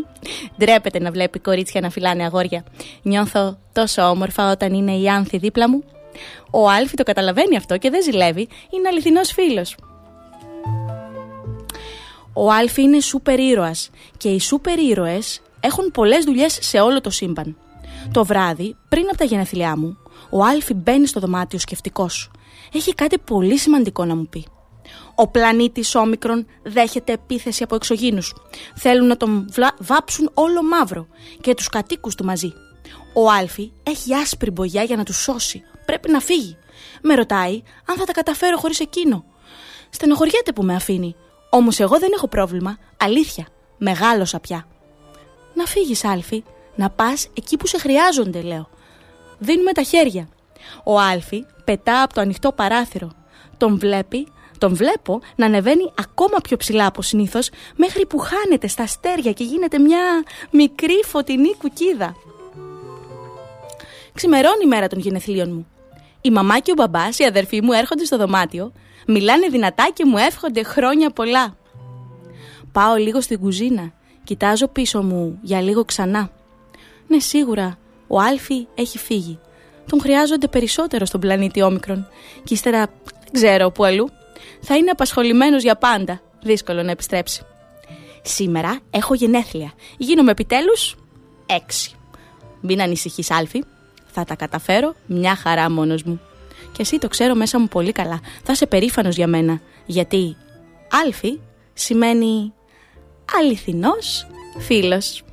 Ντρέπεται 0.58 1.00
να 1.00 1.10
βλέπει 1.10 1.38
κορίτσια 1.38 1.80
να 1.80 1.90
φυλάνε 1.90 2.24
αγόρια. 2.24 2.64
Νιώθω 3.02 3.58
τόσο 3.72 4.02
όμορφα 4.02 4.50
όταν 4.50 4.72
είναι 4.74 4.96
η 4.96 5.08
Άνθη 5.08 5.38
δίπλα 5.38 5.68
μου. 5.68 5.84
Ο 6.50 6.68
Άλφη 6.68 6.96
το 6.96 7.02
καταλαβαίνει 7.02 7.56
αυτό 7.56 7.78
και 7.78 7.90
δεν 7.90 8.02
ζηλεύει. 8.02 8.48
Είναι 8.70 8.88
αληθινός 8.88 9.32
φίλος. 9.32 9.76
Ο 12.32 12.52
Άλφη 12.52 12.82
είναι 12.82 13.00
σούπερ 13.00 13.38
ήρωας 13.38 13.90
και 14.16 14.28
οι 14.28 14.40
σούπερ 14.40 14.78
ήρωες 14.78 15.40
έχουν 15.60 15.90
πολλές 15.90 16.24
δουλειές 16.24 16.58
σε 16.60 16.80
όλο 16.80 17.00
το 17.00 17.10
σύμπαν. 17.10 17.56
Το 18.12 18.24
βράδυ, 18.24 18.76
πριν 18.88 19.04
από 19.08 19.16
τα 19.16 19.24
γενέθλιά 19.24 19.76
μου, 19.76 19.98
ο 20.30 20.44
Άλφη 20.44 20.74
μπαίνει 20.74 21.06
στο 21.06 21.20
δωμάτιο 21.20 21.58
σκεφτικός. 21.58 22.30
Έχει 22.72 22.94
κάτι 22.94 23.18
πολύ 23.18 23.58
σημαντικό 23.58 24.04
να 24.04 24.16
μου 24.16 24.26
πει. 24.26 24.46
Ο 25.14 25.28
πλανήτης 25.28 25.94
Όμικρον 25.94 26.46
δέχεται 26.62 27.12
επίθεση 27.12 27.62
από 27.62 27.74
εξωγήνους. 27.74 28.34
Θέλουν 28.74 29.06
να 29.06 29.16
τον 29.16 29.48
βλα... 29.50 29.70
βάψουν 29.78 30.30
όλο 30.34 30.62
μαύρο 30.62 31.06
και 31.40 31.54
τους 31.54 31.68
κατοίκους 31.68 32.14
του 32.14 32.24
μαζί. 32.24 32.52
Ο 33.14 33.30
Άλφη 33.30 33.72
έχει 33.82 34.14
άσπρη 34.14 34.50
μπογιά 34.50 34.82
για 34.82 34.96
να 34.96 35.04
τους 35.04 35.16
σώσει. 35.22 35.62
Πρέπει 35.84 36.10
να 36.10 36.20
φύγει. 36.20 36.56
Με 37.02 37.14
ρωτάει 37.14 37.62
αν 37.86 37.96
θα 37.96 38.04
τα 38.04 38.12
καταφέρω 38.12 38.56
χωρίς 38.56 38.80
εκείνο. 38.80 39.24
Στενοχωριέται 39.90 40.52
που 40.52 40.62
με 40.62 40.74
αφήνει. 40.74 41.16
Όμως 41.50 41.80
εγώ 41.80 41.98
δεν 41.98 42.10
έχω 42.14 42.28
πρόβλημα. 42.28 42.78
Αλήθεια. 42.96 43.46
Μεγάλωσα 43.78 44.40
πια. 44.40 44.66
Να 45.54 45.64
φύγεις 45.64 46.04
Άλφη. 46.04 46.44
Να 46.74 46.90
πας 46.90 47.28
εκεί 47.34 47.56
που 47.56 47.66
σε 47.66 47.78
χρειάζονται 47.78 48.42
λέω. 48.42 48.68
Δίνουμε 49.38 49.72
τα 49.72 49.82
χέρια. 49.82 50.28
Ο 50.84 50.98
Άλφη 50.98 51.44
πετά 51.64 52.02
από 52.02 52.14
το 52.14 52.20
ανοιχτό 52.20 52.52
παράθυρο. 52.52 53.10
Τον 53.56 53.78
βλέπει 53.78 54.26
τον 54.60 54.74
βλέπω 54.74 55.20
να 55.36 55.46
ανεβαίνει 55.46 55.92
ακόμα 55.98 56.36
πιο 56.42 56.56
ψηλά 56.56 56.86
από 56.86 57.02
συνήθως 57.02 57.50
μέχρι 57.76 58.06
που 58.06 58.18
χάνεται 58.18 58.68
στα 58.68 58.82
αστέρια 58.82 59.32
και 59.32 59.44
γίνεται 59.44 59.78
μια 59.78 60.00
μικρή 60.50 61.00
φωτεινή 61.04 61.54
κουκίδα. 61.58 62.16
Ξημερώνει 64.14 64.64
η 64.64 64.66
μέρα 64.66 64.86
των 64.86 64.98
γενεθλίων 64.98 65.52
μου. 65.52 65.66
Η 66.20 66.30
μαμά 66.30 66.58
και 66.58 66.70
ο 66.70 66.74
μπαμπάς, 66.76 67.18
οι 67.18 67.24
αδερφοί 67.24 67.62
μου 67.62 67.72
έρχονται 67.72 68.04
στο 68.04 68.16
δωμάτιο, 68.16 68.72
μιλάνε 69.06 69.48
δυνατά 69.48 69.90
και 69.94 70.04
μου 70.04 70.16
εύχονται 70.16 70.62
χρόνια 70.62 71.10
πολλά. 71.10 71.56
Πάω 72.72 72.94
λίγο 72.94 73.20
στην 73.20 73.38
κουζίνα, 73.40 73.92
κοιτάζω 74.24 74.68
πίσω 74.68 75.02
μου 75.02 75.38
για 75.42 75.60
λίγο 75.60 75.84
ξανά. 75.84 76.30
Ναι, 77.06 77.18
σίγουρα, 77.18 77.78
ο 78.06 78.20
Άλφη 78.20 78.66
έχει 78.74 78.98
φύγει. 78.98 79.38
Τον 79.90 80.00
χρειάζονται 80.00 80.48
περισσότερο 80.48 81.04
στον 81.04 81.20
πλανήτη 81.20 81.62
Όμικρον 81.62 82.08
και 82.44 82.54
ύστερα 82.54 82.86
δεν 83.32 83.32
ξέρω 83.32 83.70
που 83.70 83.84
αλλού 83.84 84.08
θα 84.60 84.76
είναι 84.76 84.90
απασχολημένος 84.90 85.62
για 85.62 85.76
πάντα. 85.76 86.20
Δύσκολο 86.42 86.82
να 86.82 86.90
επιστρέψει. 86.90 87.42
Σήμερα 88.22 88.78
έχω 88.90 89.14
γενέθλια. 89.14 89.72
Γίνομαι 89.96 90.30
επιτέλους 90.30 90.96
έξι. 91.46 91.94
Μην 92.60 92.82
ανησυχείς 92.82 93.30
Άλφη. 93.30 93.62
Θα 94.06 94.24
τα 94.24 94.34
καταφέρω 94.34 94.94
μια 95.06 95.36
χαρά 95.36 95.70
μόνος 95.70 96.02
μου. 96.02 96.20
Και 96.72 96.82
εσύ 96.82 96.98
το 96.98 97.08
ξέρω 97.08 97.34
μέσα 97.34 97.58
μου 97.58 97.68
πολύ 97.68 97.92
καλά. 97.92 98.20
Θα 98.42 98.52
είσαι 98.52 98.66
περήφανος 98.66 99.16
για 99.16 99.26
μένα. 99.26 99.60
Γιατί 99.86 100.36
Άλφη 101.04 101.40
σημαίνει 101.72 102.52
αληθινός 103.38 104.26
φίλος. 104.58 105.24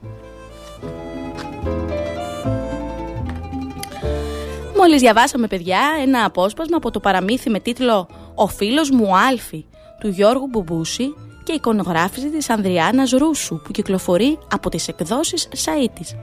Μόλις 4.78 5.02
διαβάσαμε 5.02 5.48
παιδιά 5.48 5.80
ένα 6.02 6.26
απόσπασμα 6.26 6.78
από 6.78 6.92
το 6.92 7.00
παραμύθι 7.00 7.50
με 7.50 7.60
τίτλο 7.60 8.10
«Ο 8.40 8.48
φίλος 8.48 8.90
μου 8.90 9.18
Άλφη» 9.18 9.66
του 10.00 10.08
Γιώργου 10.08 10.48
Μπουμπούση 10.48 11.14
και 11.44 11.54
εικονογράφηση 11.54 12.30
της 12.30 12.50
Ανδριάννας 12.50 13.12
Ρούσου 13.12 13.62
που 13.62 13.72
κυκλοφορεί 13.72 14.38
από 14.52 14.70
τις 14.70 14.88
εκδόσεις 14.88 15.50
Σαΐτης. 15.56 16.16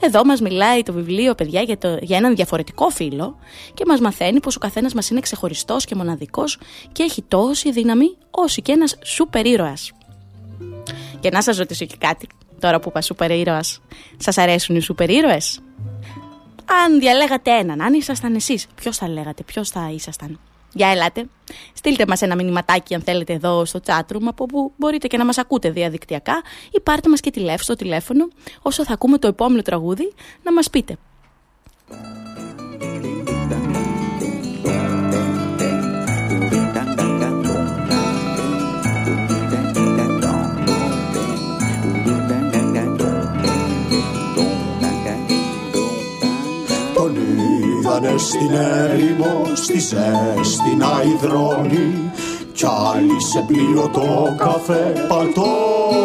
Εδώ 0.00 0.24
μας 0.24 0.40
μιλάει 0.40 0.82
το 0.82 0.92
βιβλίο, 0.92 1.34
παιδιά, 1.34 1.62
για, 1.62 1.78
το, 1.78 1.98
για 2.00 2.16
έναν 2.16 2.34
διαφορετικό 2.34 2.88
φίλο 2.88 3.38
και 3.74 3.84
μας 3.86 4.00
μαθαίνει 4.00 4.40
πως 4.40 4.56
ο 4.56 4.58
καθένας 4.58 4.94
μας 4.94 5.10
είναι 5.10 5.20
ξεχωριστός 5.20 5.84
και 5.84 5.94
μοναδικός 5.94 6.58
και 6.92 7.02
έχει 7.02 7.22
τόση 7.22 7.72
δύναμη 7.72 8.16
όσο 8.30 8.62
και 8.62 8.72
ένας 8.72 8.98
σούπερ 9.04 9.46
ήρωας. 9.46 9.92
Και 11.20 11.30
να 11.30 11.42
σας 11.42 11.56
ρωτήσω 11.56 11.84
και 11.84 11.96
κάτι, 11.98 12.26
τώρα 12.60 12.80
που 12.80 12.88
είπα 12.88 13.00
σούπερ 13.00 13.30
ήρωας. 13.30 13.80
Σας 14.16 14.38
αρέσουν 14.38 14.76
οι 14.76 14.80
σούπερ 14.80 15.10
ήρωες; 15.10 15.60
Αν 16.84 16.98
διαλέγατε 16.98 17.50
έναν, 17.50 17.80
αν 17.80 17.94
ήσασταν 17.94 18.34
εσείς, 18.34 18.66
ποιος 18.74 18.96
θα 18.96 19.08
λέγατε, 19.08 19.42
ποιος 19.42 19.70
θα 19.70 19.90
ήσασταν; 19.94 20.38
Για 20.76 20.88
ελάτε, 20.88 21.26
στείλτε 21.72 22.04
μας 22.08 22.22
ένα 22.22 22.34
μηνυματάκι 22.34 22.94
αν 22.94 23.00
θέλετε 23.00 23.32
εδώ 23.32 23.64
στο 23.64 23.80
chatroom 23.86 24.22
από 24.26 24.44
όπου 24.44 24.72
μπορείτε 24.76 25.06
και 25.06 25.16
να 25.16 25.24
μας 25.24 25.38
ακούτε 25.38 25.70
διαδικτυακά 25.70 26.42
ή 26.70 26.80
πάρτε 26.80 27.08
μας 27.08 27.20
και 27.20 27.30
τηλέφωνο 27.30 27.58
στο 27.62 27.74
τηλέφωνο 27.74 28.28
όσο 28.62 28.84
θα 28.84 28.92
ακούμε 28.92 29.18
το 29.18 29.26
επόμενο 29.26 29.62
τραγούδι 29.62 30.12
να 30.42 30.52
μας 30.52 30.70
πείτε. 30.70 30.96
Είδανε 47.86 48.18
στην 48.18 48.50
έρημο, 48.54 49.42
στη 49.54 49.78
ζέστη 49.78 50.74
να 50.78 51.02
υδρώνει. 51.12 52.10
Κι 52.52 52.66
άλλοι 52.92 53.22
σε 53.22 53.44
πλοίο 53.46 53.90
το 53.92 54.34
καφέ 54.36 55.06
παλτό 55.08 55.46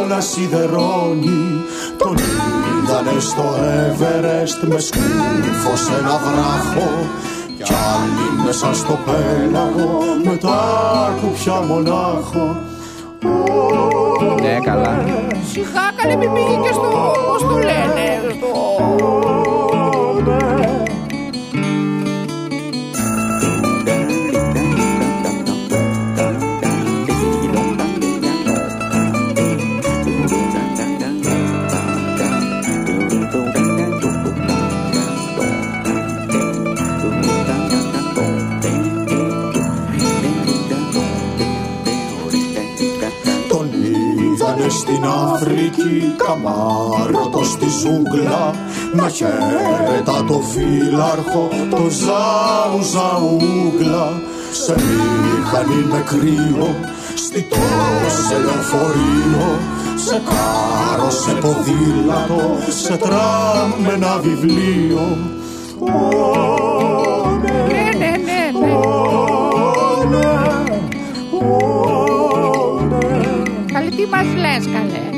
να 0.07 0.19
σιδερώνει. 0.19 1.63
Τον 1.97 2.17
είδανε 2.17 3.19
στο 3.19 3.43
Everest 3.77 4.67
με 4.67 4.79
σκούφο 4.79 5.75
σε 5.75 5.93
ένα 5.99 6.19
βράχο. 6.25 6.89
Κι 7.57 7.73
άλλοι 7.73 8.45
μέσα 8.45 8.73
στο 8.73 8.97
πέλαγο 9.05 9.99
με 10.23 10.37
τα 10.37 10.59
κουπιά 11.21 11.61
μονάχο. 11.67 12.57
Ναι, 14.41 14.59
καλά. 14.63 15.03
Σιγά 15.51 15.91
καλέ 15.95 16.15
μην 16.15 16.33
πήγες 16.33 16.57
και 16.61 16.73
στο, 16.73 17.11
πώς 17.31 17.41
το 17.41 17.57
λένε, 17.57 18.21
στην 44.81 45.05
Αφρική 45.05 46.15
καμάρωτο 46.23 47.43
στη 47.43 47.67
ζούγκλα. 47.81 48.53
Να 48.93 49.09
χαίρετα 49.09 50.23
το 50.27 50.41
φύλαρχο 50.51 51.49
το 51.69 51.89
ζάου 51.89 52.81
ζαούγκλα. 52.93 54.21
Σε 54.51 54.75
μηχανή 54.75 55.83
με 55.91 56.03
κρύο 56.05 56.75
στιτό 57.15 57.57
σε 58.27 58.37
λεωφορείο. 58.37 59.47
Σε 59.95 60.21
κάρο, 60.29 61.09
σε 61.09 61.31
ποδήλατο 61.31 62.71
σε 62.81 62.97
τραμ 62.97 63.69
με 63.83 63.93
ένα 63.93 64.19
βιβλίο. 64.21 65.17
Ναι, 67.67 67.89
ναι, 67.97 68.09
ναι, 68.09 68.59
ναι. 68.59 69.20
Τι 74.01 74.07
μας 74.07 74.25
λες 74.35 74.65
καλέ; 74.73 75.09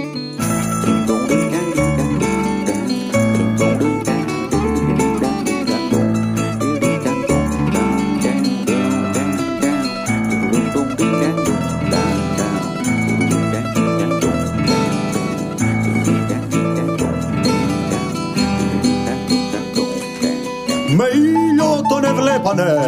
Με 20.96 21.06
ήλιο 21.14 21.82
τον 21.90 22.04
εβλέπανε 22.04 22.80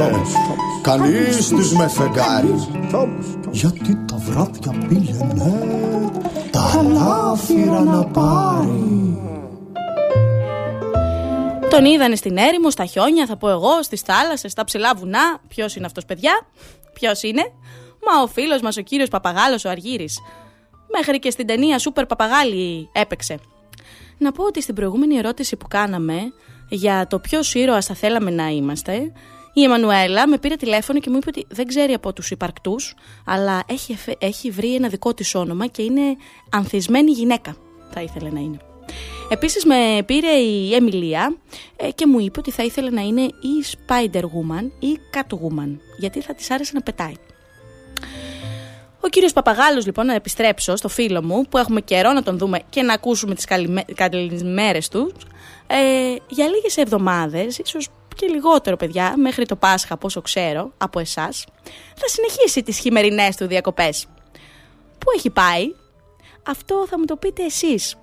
Κανείς 0.82 1.48
τους 1.48 1.74
με 1.74 1.88
φεγγάρι 1.88 2.54
Γιατί 3.56 3.98
τα 4.08 4.18
βράδια 4.18 4.86
πήγαινε 4.88 6.12
Τα 6.52 6.84
λάφυρα 6.84 7.80
να 7.80 8.06
πάρει 8.06 9.20
Τον 11.70 11.86
είδανε 11.86 12.16
στην 12.16 12.38
έρημο, 12.38 12.70
στα 12.70 12.86
χιόνια, 12.86 13.26
θα 13.26 13.38
πω 13.38 13.50
εγώ, 13.50 13.84
στις 13.84 14.02
θάλασσες, 14.02 14.52
στα 14.52 14.64
ψηλά 14.64 14.96
βουνά. 14.96 15.40
Ποιος 15.48 15.76
είναι 15.76 15.86
αυτός 15.86 16.06
παιδιά; 16.06 16.48
Ποιος 16.94 17.24
είναι; 17.24 17.42
Μα 18.08 18.22
ο 18.22 18.28
φίλος 18.28 18.62
μας 18.62 18.78
ο 18.78 18.82
κύριος 18.82 19.10
Παπαγάλος 19.10 19.66
ο 19.66 19.70
Αργύρης. 19.70 20.20
Μέχρι 20.98 21.20
και 21.20 21.30
στην 21.30 21.48
ταινία 21.48 21.80
Σούπερ 21.80 22.06
Παπαγάλη 22.06 22.90
έπαιξε. 22.94 23.40
Να 24.18 24.32
πω 24.32 24.44
ότι 24.44 24.62
στην 24.62 24.76
προηγούμενη 24.76 25.16
ερώτηση 25.18 25.56
που 25.56 25.68
κάναμε 25.68 26.18
για 26.70 27.08
το 27.08 27.20
ποιος 27.20 27.54
ήρωας 27.54 27.86
θα 27.86 27.94
θέλαμε 27.96 28.32
να 28.32 28.48
είμαστε, 28.48 29.12
η 29.58 29.64
Εμμανουέλα 29.64 30.28
με 30.28 30.38
πήρε 30.38 30.56
τηλέφωνο 30.56 31.00
και 31.00 31.10
μου 31.10 31.16
είπε 31.18 31.26
ότι 31.30 31.46
δεν 31.50 31.68
ξέρει 31.68 31.94
από 31.94 32.14
τους 32.14 32.32
υπαρκτούς, 32.32 32.96
αλλά 33.26 33.64
έχει, 33.68 33.92
εφε- 33.92 34.24
έχει 34.24 34.52
βρει 34.52 34.76
ένα 34.76 34.88
δικό 34.88 35.14
της 35.14 35.36
όνομα 35.36 35.68
και 35.68 35.82
είναι 35.82 36.02
ανθισμένη 36.50 37.12
γυναίκα, 37.12 37.56
θα 37.94 38.02
ήθελε 38.02 38.30
να 38.30 38.40
είναι. 38.40 38.58
Επίσης 39.30 39.66
με 39.66 40.04
πήρε 40.06 40.32
η 40.32 40.74
Εμιλία 40.76 41.36
ε, 41.76 41.92
και 41.92 42.08
μου 42.08 42.20
είπε 42.20 42.40
ότι 42.40 42.52
θα 42.52 42.64
ήθελε 42.64 42.90
να 42.90 43.02
είναι 43.02 43.22
ή 43.22 43.64
Spider-Woman 43.72 44.70
ή 44.80 44.98
Catwoman, 45.14 45.78
γιατί 46.00 46.22
θα 46.22 46.34
της 46.34 46.52
άρεσε 46.52 46.72
να 46.74 46.82
πετάει. 46.82 47.14
Ο 49.02 49.08
κύριος 49.08 49.34
Παπαγάλος 49.34 49.86
λοιπόν 49.86 50.06
να 50.06 50.14
επιστρέψω 50.14 50.76
στο 50.76 50.88
φίλο 50.88 51.24
μου 51.24 51.46
που 51.50 51.58
έχουμε 51.58 51.82
καιρό 51.82 52.12
να 52.12 52.24
τον 52.24 52.38
δούμε 52.38 52.60
και 52.70 52.82
να 52.82 52.94
ακούσουμε 52.94 53.36
τις 53.36 53.46
καλημέ- 53.46 53.94
καλημέρες 53.94 54.88
τους 54.88 55.12
ε, 55.68 56.16
για 56.28 56.48
λίγες 56.48 56.78
εβδομάδες, 56.78 57.58
ίσως 57.58 57.88
και 58.16 58.28
λιγότερο 58.28 58.76
παιδιά, 58.76 59.14
μέχρι 59.18 59.46
το 59.46 59.56
Πάσχα 59.56 59.94
από 59.94 60.06
όσο 60.08 60.22
ξέρω 60.22 60.72
από 60.78 61.00
εσάς, 61.00 61.46
θα 61.96 62.08
συνεχίσει 62.08 62.64
τις 62.64 62.78
χειμερινές 62.78 63.36
του 63.36 63.48
διακοπές. 63.48 64.06
Πού 64.98 65.12
έχει 65.16 65.30
πάει; 65.30 65.66
Αυτό 66.48 66.86
θα 66.90 67.00
μου 67.00 67.06
το 67.06 67.16
πείτε 67.16 67.44
εσείς. 67.44 67.96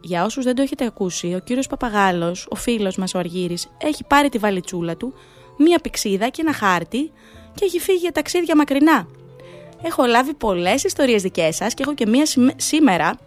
Για 0.00 0.24
όσους 0.24 0.44
δεν 0.44 0.54
το 0.54 0.62
έχετε 0.62 0.84
ακούσει, 0.84 1.34
ο 1.34 1.38
κύριος 1.38 1.66
Παπαγάλος, 1.66 2.46
ο 2.50 2.54
φίλος 2.54 2.96
μας 2.96 3.14
ο 3.14 3.18
Αργύρης, 3.18 3.68
έχει 3.78 4.04
πάρει 4.04 4.28
τη 4.28 4.38
βαλιτσούλα 4.38 4.96
του, 4.96 5.14
μία 5.58 5.78
πηξίδα 5.78 6.28
και 6.28 6.40
ένα 6.40 6.52
χάρτη 6.52 7.12
και 7.54 7.64
έχει 7.64 7.78
φύγει 7.78 7.98
για 7.98 8.12
ταξίδια 8.12 8.56
μακρινά. 8.56 9.06
Έχω 9.82 10.04
λάβει 10.04 10.34
πολλές 10.34 10.84
ιστορίες 10.84 11.22
δικές 11.22 11.56
σας 11.56 11.74
και 11.74 11.82
έχω 11.82 11.94
και 11.94 12.06
μία 12.06 12.26
σημα- 12.26 12.52
σήμερα 12.56 13.18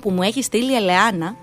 που 0.00 0.10
μου 0.10 0.22
έχει 0.22 0.42
στείλει 0.42 0.72
η 0.72 0.74
Ελεάνα. 0.74 1.36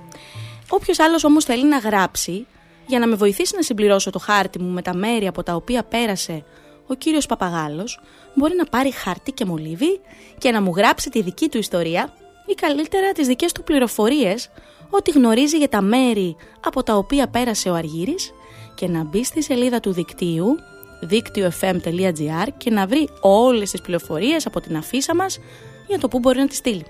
Όποιος 0.69 0.99
άλλος 0.99 1.23
όμως 1.23 1.45
θέλει 1.45 1.65
να 1.65 1.77
γράψει 1.77 2.47
για 2.87 2.99
να 2.99 3.07
με 3.07 3.15
βοηθήσει 3.15 3.55
να 3.55 3.61
συμπληρώσω 3.61 4.09
το 4.09 4.19
χάρτη 4.19 4.59
μου 4.59 4.69
με 4.69 4.81
τα 4.81 4.95
μέρη 4.95 5.27
από 5.27 5.43
τα 5.43 5.55
οποία 5.55 5.83
πέρασε 5.83 6.43
ο 6.87 6.93
κύριος 6.93 7.25
Παπαγάλος, 7.25 7.99
μπορεί 8.35 8.55
να 8.55 8.65
πάρει 8.65 8.91
χαρτί 8.91 9.31
και 9.31 9.45
μολύβι 9.45 9.99
και 10.37 10.51
να 10.51 10.61
μου 10.61 10.73
γράψει 10.75 11.09
τη 11.09 11.21
δική 11.21 11.49
του 11.49 11.57
ιστορία 11.57 12.13
ή 12.45 12.53
καλύτερα 12.53 13.11
τις 13.11 13.27
δικές 13.27 13.51
του 13.51 13.63
πληροφορίες, 13.63 14.49
ό,τι 14.89 15.11
γνωρίζει 15.11 15.57
για 15.57 15.69
τα 15.69 15.81
μέρη 15.81 16.35
από 16.65 16.83
τα 16.83 16.95
οποία 16.95 17.27
πέρασε 17.27 17.69
ο 17.69 17.73
Αργύρης 17.73 18.31
και 18.75 18.87
να 18.87 19.03
μπει 19.03 19.23
στη 19.23 19.43
σελίδα 19.43 19.79
του 19.79 19.91
δικτύου 19.91 20.55
δίκτυο.fm.gr 21.01 22.47
και 22.57 22.69
να 22.69 22.87
βρει 22.87 23.09
όλες 23.21 23.71
τις 23.71 23.81
πληροφορίες 23.81 24.45
από 24.45 24.61
την 24.61 24.77
αφίσα 24.77 25.15
μας 25.15 25.39
για 25.87 25.99
το 25.99 26.07
που 26.07 26.19
μπορεί 26.19 26.39
να 26.39 26.47
τη 26.47 26.55
στείλει. 26.55 26.85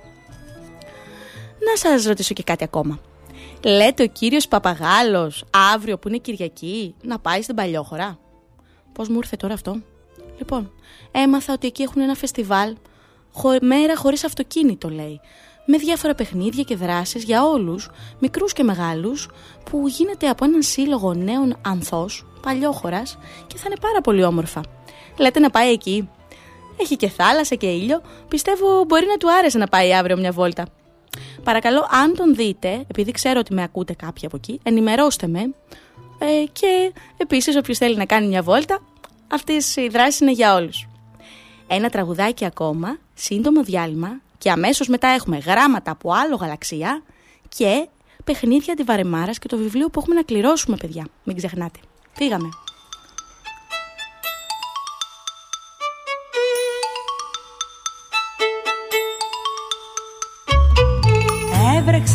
Να 1.60 1.76
σας 1.76 2.06
ρωτήσω 2.06 2.34
και 2.34 2.44
κάτι 2.44 2.64
ακόμα. 2.64 3.00
Λέτε 3.68 4.04
ο 4.04 4.08
κύριος 4.08 4.48
Παπαγάλος 4.48 5.44
αύριο 5.74 5.98
που 5.98 6.08
είναι 6.08 6.18
Κυριακή 6.18 6.96
να 7.04 7.20
πάει 7.20 7.42
στην 7.42 7.56
Παλιόχώρα. 7.56 8.20
Πώς 8.94 9.10
μου 9.10 9.16
ήρθε 9.16 9.36
τώρα 9.36 9.54
αυτό; 9.54 9.82
Λοιπόν, 10.38 10.72
έμαθα 11.12 11.54
ότι 11.54 11.68
εκεί 11.68 11.82
έχουν 11.82 12.02
ένα 12.02 12.16
φεστιβάλ 12.16 12.76
χω... 13.32 13.50
μέρα 13.62 13.96
χωρίς 13.96 14.24
αυτοκίνητο 14.24 14.90
λέει 14.90 15.20
με 15.66 15.78
διάφορα 15.78 16.16
παιχνίδια 16.16 16.64
και 16.64 16.76
δράσεις 16.76 17.24
για 17.24 17.46
όλους, 17.46 17.90
μικρούς 18.20 18.54
και 18.54 18.64
μεγάλους, 18.64 19.30
που 19.70 19.88
γίνεται 19.88 20.28
από 20.28 20.46
έναν 20.46 20.62
σύλλογο 20.62 21.14
νέων 21.14 21.58
ανθός, 21.62 22.26
παλιόχωρας 22.42 23.18
και 23.48 23.58
θα 23.58 23.64
είναι 23.66 23.78
πάρα 23.82 24.02
πολύ 24.02 24.24
όμορφα. 24.24 24.62
Λέτε 25.18 25.40
να 25.40 25.50
πάει 25.50 25.72
εκεί. 25.72 26.10
Έχει 26.78 26.96
και 26.96 27.10
θάλασσα 27.10 27.56
και 27.56 27.68
ήλιο, 27.68 28.02
πιστεύω 28.28 28.84
μπορεί 28.84 29.06
να 29.06 29.18
του 29.18 29.32
άρεσε 29.32 29.58
να 29.58 29.68
πάει 29.68 29.96
αύριο 29.96 30.18
μια 30.18 30.32
βόλτα. 30.32 30.66
Παρακαλώ, 31.46 31.88
αν 31.90 32.16
τον 32.16 32.36
δείτε, 32.36 32.86
επειδή 32.88 33.12
ξέρω 33.12 33.40
ότι 33.40 33.54
με 33.54 33.64
ακούτε 33.64 33.94
κάποιοι 33.94 34.26
από 34.26 34.36
εκεί, 34.36 34.60
ενημερώστε 34.64 35.28
με. 35.28 35.40
Ε, 36.20 36.44
και 36.52 36.94
επίσης 37.18 37.56
όποιος 37.56 37.78
θέλει 37.78 37.96
να 37.96 38.06
κάνει 38.06 38.28
μια 38.28 38.42
βόλτα, 38.42 38.80
αυτές 39.28 39.76
οι 39.76 39.88
δράσεις 39.88 40.20
είναι 40.20 40.32
για 40.32 40.56
όλους. 40.56 40.88
Ένα 41.68 41.90
τραγουδάκι 41.90 42.46
ακόμα, 42.46 42.98
σύντομο 43.14 43.64
διάλειμμα 43.64 44.22
και 44.38 44.52
αμέσως 44.52 44.88
μετά 44.88 45.08
έχουμε 45.08 45.38
γράμματα 45.38 45.92
από 45.92 46.12
άλλο 46.12 46.36
γαλαξία 46.36 47.04
και 47.50 47.88
παιχνίδια 48.24 48.74
αντιβαρεμάρας 48.74 49.40
και 49.40 49.48
το 49.48 49.58
βιβλίο 49.58 49.90
που 49.90 50.00
έχουμε 50.00 50.16
να 50.16 50.24
κληρώσουμε 50.24 50.78
παιδιά. 50.78 51.08
Μην 51.24 51.36
ξεχνάτε. 51.36 51.80
Φύγαμε. 52.14 52.50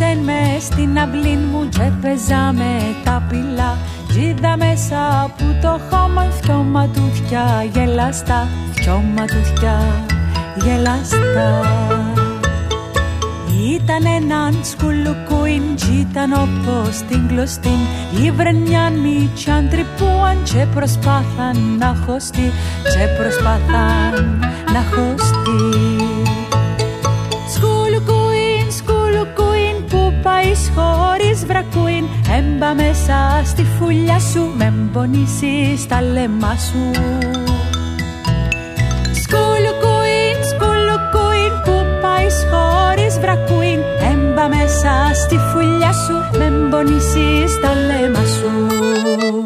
Έβρεξε 0.03 0.21
με 0.25 0.61
στην 0.61 0.99
αυλή 0.99 1.37
μου 1.37 1.69
και 1.69 1.91
παίζαμε 2.03 2.97
τα 3.05 3.27
πυλά. 3.29 3.79
Ζήτα 4.11 4.57
μέσα 4.57 5.23
από 5.23 5.45
το 5.63 5.81
χώμα 5.91 6.27
δυο 6.43 6.55
ματούθια 6.55 7.67
γελαστά 7.73 8.49
Δυο 8.75 9.03
ματούθια 9.17 10.05
γελαστά. 10.65 11.61
Ήταν 13.75 14.05
έναν 14.23 14.59
σκουλουκούιν 14.63 15.63
κι 15.75 16.07
ήταν 16.11 16.33
όπως 16.33 16.97
την 17.09 17.29
κλωστήν 17.29 17.81
Ήβρεν 18.25 18.57
μια 18.57 18.91
μίτσαν 18.91 19.69
τρυπούαν 19.69 20.43
και 20.43 20.67
προσπάθαν 20.75 21.77
να 21.79 21.97
χωστεί 22.07 22.53
Και 22.83 23.23
προσπάθαν 23.23 24.39
να 24.73 24.85
χωστεί 24.95 26.10
πάεις 30.23 30.73
χωρίς 30.75 31.47
βρακούιν 31.47 32.05
Έμπα 32.39 32.75
μέσα 32.75 33.43
στη 33.45 33.67
φουλιά 33.79 34.19
σου 34.19 34.53
με 34.57 34.73
μπονίσεις 34.77 35.87
τα 35.89 36.03
λεμά 36.03 36.57
σου. 36.57 36.91
Σκουλουκούιν, 39.23 40.37
σκουλουκούιν 40.51 41.53
που 41.65 41.75
πάεις 42.03 42.47
χωρίς 42.51 43.19
βρακούιν 43.21 43.81
Έμπα 44.11 44.49
μέσα 44.49 45.15
στη 45.15 45.37
φουλιά 45.53 45.93
σου 45.93 46.39
με 46.39 46.51
μπονίσεις 46.69 47.61
τα 47.61 47.75
λεμά 47.75 48.25
σου 48.25 49.40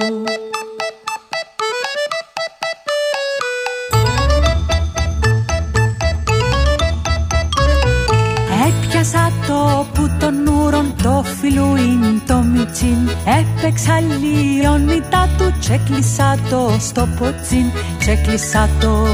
το 12.74 12.86
μιτσίν 12.86 13.08
Έπαιξα 13.24 14.00
λιονίτα 14.00 15.28
του 15.38 15.54
και 15.60 15.78
κλείσα 15.84 16.38
το 16.50 16.76
στο 16.80 17.08
ποτσίν. 17.18 17.70
Και 17.98 18.14
κλείσα 18.14 18.68
το 18.80 19.06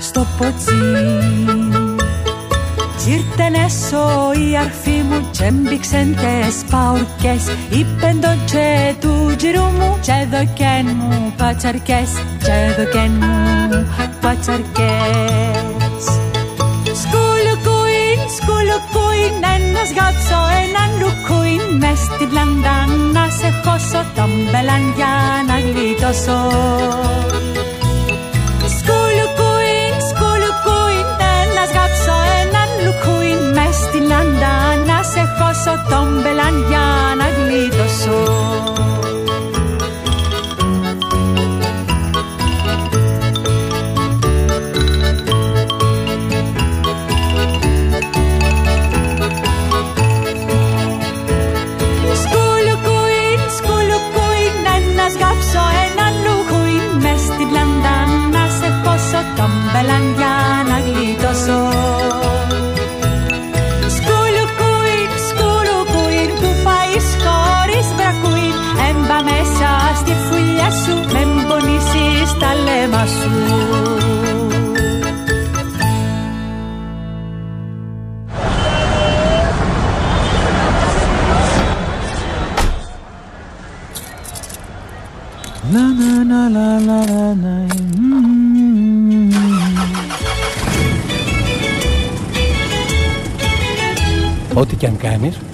στο 0.00 0.26
ποτσίν. 0.38 1.94
Ήρθεν 3.06 3.54
έσω 3.54 4.32
η 4.50 4.56
αρφή 4.56 5.02
μου 5.08 5.28
και 5.30 5.50
μπήξεν 5.50 6.14
τες 6.14 6.64
παουρκές 6.70 7.44
Είπεν 7.70 8.20
το 8.20 8.28
και 8.44 8.94
του 9.00 9.34
τζιρού 9.36 9.62
μου 9.62 9.98
και 10.00 10.26
δοκέν 10.30 10.96
μου 10.96 11.32
πατσαρκές. 11.36 12.10
Και 12.38 12.82
δοκέν 12.82 13.10
μου 13.10 13.86
πατσαρκές 14.20 15.75
ένας 19.54 19.88
γάψω, 19.96 20.38
έναν 20.64 20.90
λουκούιν 21.00 21.76
Μες 21.78 21.98
στην 21.98 22.30
λάντα 22.32 22.76
να 23.12 23.24
σε 23.38 23.48
χώσω, 23.64 24.04
τον 24.14 24.30
μπελάν 24.50 24.92
για 24.96 25.12
να 25.48 25.56
γλιτώσω 25.58 26.38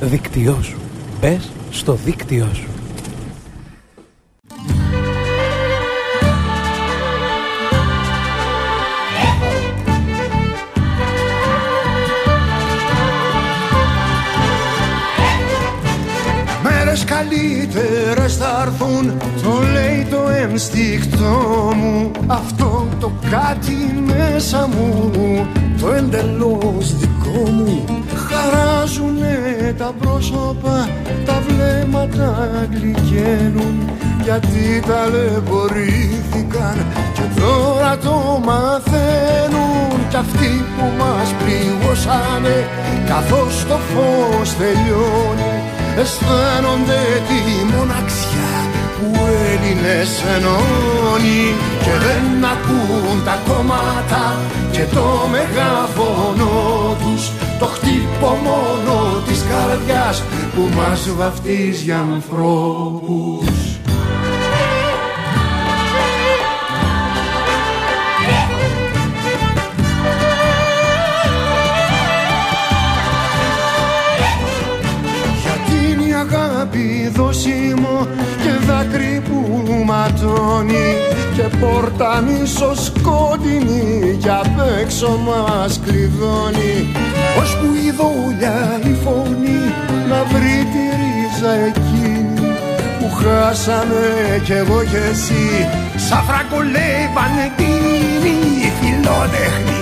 δίκτυό 0.02 0.58
σου. 0.62 0.78
Μπες 1.20 1.50
στο 1.70 1.92
δίκτυό 1.92 2.48
σου. 2.54 2.71
Τα 29.82 29.94
πρόσωπα 30.00 30.88
Τα 31.26 31.42
βλέμματα 31.46 32.48
γλυκαίνουν. 32.70 33.76
Γιατί 34.22 34.82
ταλαιπωρήθηκαν 34.88 36.76
Και 37.14 37.40
τώρα 37.40 37.98
το 37.98 38.16
μαθαίνουν. 38.44 39.90
Κι 40.10 40.16
αυτοί 40.16 40.52
που 40.76 40.86
μας 40.98 41.28
πληγώσανε 41.40 42.58
Καθώς 43.08 43.54
το 43.68 43.78
φως 43.90 44.56
τελειώνει 44.56 45.54
αισθάνονται 46.00 47.02
τη 47.28 47.40
μοναξιά 47.72 48.52
που 48.96 49.06
Έλληνες 49.50 50.10
ενώνει. 50.34 51.42
Και 51.84 51.94
δεν 52.04 52.44
ακούν 52.54 53.24
τα 53.24 53.36
κόμματα 53.48 54.24
και 54.70 54.84
το 54.94 55.06
μεγαφωνό 55.34 56.96
τους 57.02 57.41
το 57.62 57.68
χτύπο 57.68 58.28
μόνο 58.44 59.22
της 59.26 59.44
καρδιάς 59.50 60.22
που 60.54 60.68
μας 60.76 61.10
βαφτίζει 61.16 61.92
ανθρώπους. 61.92 63.46
Γιατί 75.42 75.90
είναι 75.90 76.08
η 76.08 76.14
αγάπη 76.14 77.10
δόσιμο 77.14 78.06
και 78.31 78.31
δάκρυ 78.82 79.22
που 79.24 79.62
ματώνει 79.84 79.84
ματώνει 79.84 80.96
και 81.34 81.56
πόρτα 81.60 82.20
μισοσκότεινη 82.20 84.16
κι 84.20 84.28
απ' 84.28 84.80
έξω 84.80 85.18
μας 85.26 85.80
κλειδώνει. 85.84 86.74
Ως 87.40 87.56
που 87.56 87.66
η 87.86 87.90
δόλια 87.90 88.80
η 88.84 88.94
φωνή 89.04 89.60
να 90.08 90.24
βρει 90.24 90.66
τη 90.72 90.84
ρίζα 90.98 91.52
εκείνη 91.52 92.56
που 92.98 93.14
χάσαμε 93.14 94.40
κι 94.44 94.52
εγώ 94.52 94.82
κι 94.90 94.96
εσύ. 95.10 95.68
Σαν 95.96 96.22
φραγκολεύανε 96.26 97.52
τίνη 97.56 98.72
φιλότεχνη 98.80 99.81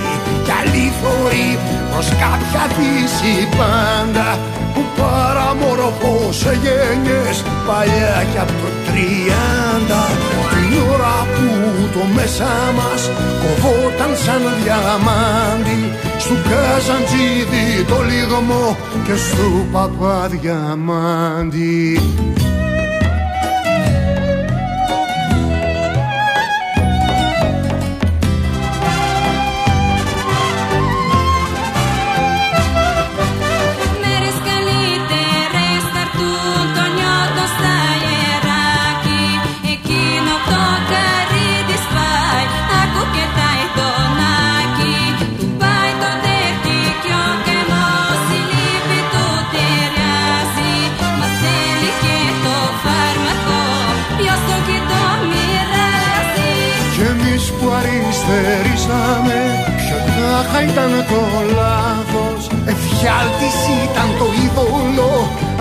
κι 0.61 0.69
αλήθωρη 0.69 1.49
προς 1.91 2.09
κάποια 2.09 2.65
φύση 2.77 3.35
πάντα 3.59 4.29
που 4.75 4.83
παραμορφώσε 4.99 6.53
γένιες 6.63 7.39
παλιά 7.67 8.19
κι 8.31 8.39
απ' 8.39 8.55
το 8.61 8.69
τριάντα. 8.87 10.03
Την 10.51 10.73
ώρα 10.93 11.19
που 11.35 11.47
το 11.95 12.03
μέσα 12.15 12.51
μας 12.79 13.03
κοβόταν 13.43 14.13
σαν 14.25 14.43
διαμάντι 14.63 15.81
στου 16.19 16.37
Καζαντζίδη 16.49 17.69
το 17.89 17.99
λιγμό 18.11 18.67
και 19.07 19.15
στου 19.15 19.51
Παπαδιαμάντι 19.73 21.81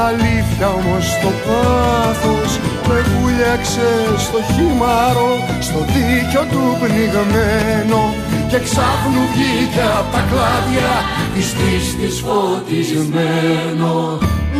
Αλήθεια 0.07 0.67
όμως 0.79 1.05
το 1.23 1.31
πάθος. 1.45 2.51
Με 2.87 2.99
βούλιαξε 3.09 3.89
στο 4.25 4.39
χήμαρο 4.53 5.31
Στο 5.59 5.79
δίκιο 5.93 6.43
του 6.51 6.63
πνιγμένο. 6.81 8.01
Και 8.49 8.59
ξάφνου 8.59 9.23
βγήκε 9.33 9.85
απ' 9.99 10.11
τα 10.13 10.21
κλάδια 10.29 10.91
Της 11.33 11.47
πίστης 11.57 12.23
φωτισμένο. 12.25 14.17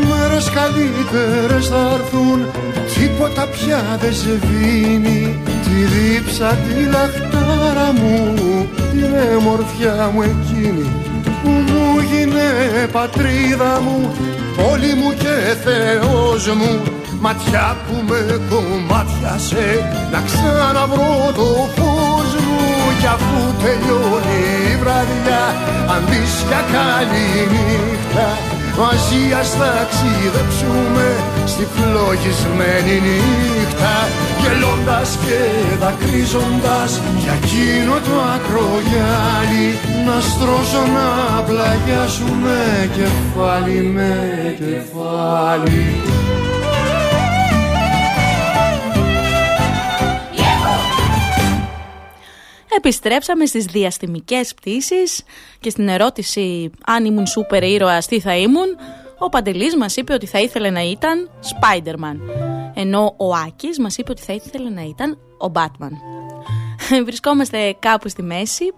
Μέρες 0.10 0.50
καλύτερες 0.50 1.68
θα 1.68 1.92
έρθουν 1.94 2.40
Τίποτα 2.94 3.48
πια 3.48 3.98
δεν 4.02 4.14
σβήνει 4.14 5.40
Τη 5.64 5.76
δίψα 5.94 6.48
τη 6.48 6.84
λαχτάρα 6.84 7.92
μου 8.00 8.36
Την 8.92 9.10
έμορφιά 9.34 10.12
μου 10.14 10.22
εκείνη. 10.22 10.90
Που 11.44 11.50
μου 11.50 12.00
γίνε 12.10 12.50
πατρίδα 12.92 13.82
μου 13.82 14.12
Πόλη 14.60 14.94
μου 15.00 15.12
και 15.22 15.36
Θεός 15.66 16.48
μου 16.60 16.82
Ματιά 17.20 17.78
που 17.86 17.96
με 18.10 18.22
κομμάτιασε 18.50 19.66
Να 20.12 20.20
ξαναβρω 20.28 21.32
το 21.36 21.48
φως 21.76 22.32
μου. 22.46 22.62
Κι 23.00 23.10
αφού 23.16 23.40
τελειώνει 23.64 24.42
η 24.72 24.76
βραδιά 24.82 25.44
Αν 25.94 26.02
δεις 26.10 26.34
για 26.48 26.62
καλή 26.74 27.30
νύχτα 27.52 28.28
Μαζί 28.80 29.22
ας 29.40 29.52
ταξιδέψουμε 29.60 31.08
στη 31.52 31.68
φλογισμένη 31.74 32.96
νύχτα 33.06 33.59
Γελώντας 35.00 35.18
και 35.18 35.76
δακρύζοντας 35.78 37.02
για 37.20 37.34
εκείνο 37.34 37.94
το 37.94 38.22
ακρογιάλι. 38.22 39.68
Να 40.06 40.22
στρώσω 40.22 40.86
να 40.92 41.44
πλαγιάσουμε 41.44 42.90
κεφάλι 42.96 43.82
με 43.82 44.56
κεφάλι. 44.58 45.86
Επιστρέψαμε 52.78 53.46
στις 53.46 53.66
διαστημικές 53.66 54.54
πτήσεις 54.54 55.24
και 55.60 55.70
στην 55.70 55.88
ερώτηση 55.88 56.72
αν 56.86 57.06
ήμουν 57.06 57.26
σούπερ 57.26 57.64
ήρωας 57.64 58.08
τι 58.08 58.20
θα 58.20 58.36
ήμουν, 58.36 58.68
ο 59.18 59.30
Παντελής 59.30 59.76
μας 59.76 59.96
είπε 59.96 60.14
ότι 60.14 60.26
θα 60.26 60.40
ήθελε 60.40 60.70
να 60.70 60.82
ήταν 60.82 61.30
Spider-Man, 61.42 62.49
ενώ 62.82 63.14
ο 63.18 63.36
Άκης 63.36 63.80
μας 63.80 63.98
είπε 63.98 64.12
ότι 64.12 64.22
θα 64.22 64.34
ήθελε 64.34 64.70
να 64.70 64.82
ήταν 64.82 65.18
ο 65.38 65.52
Batman. 65.54 65.92
Βρισκόμαστε 67.06 67.76
κάπου 67.80 68.10
στη 68.10 68.24
μέση, 68.24 68.74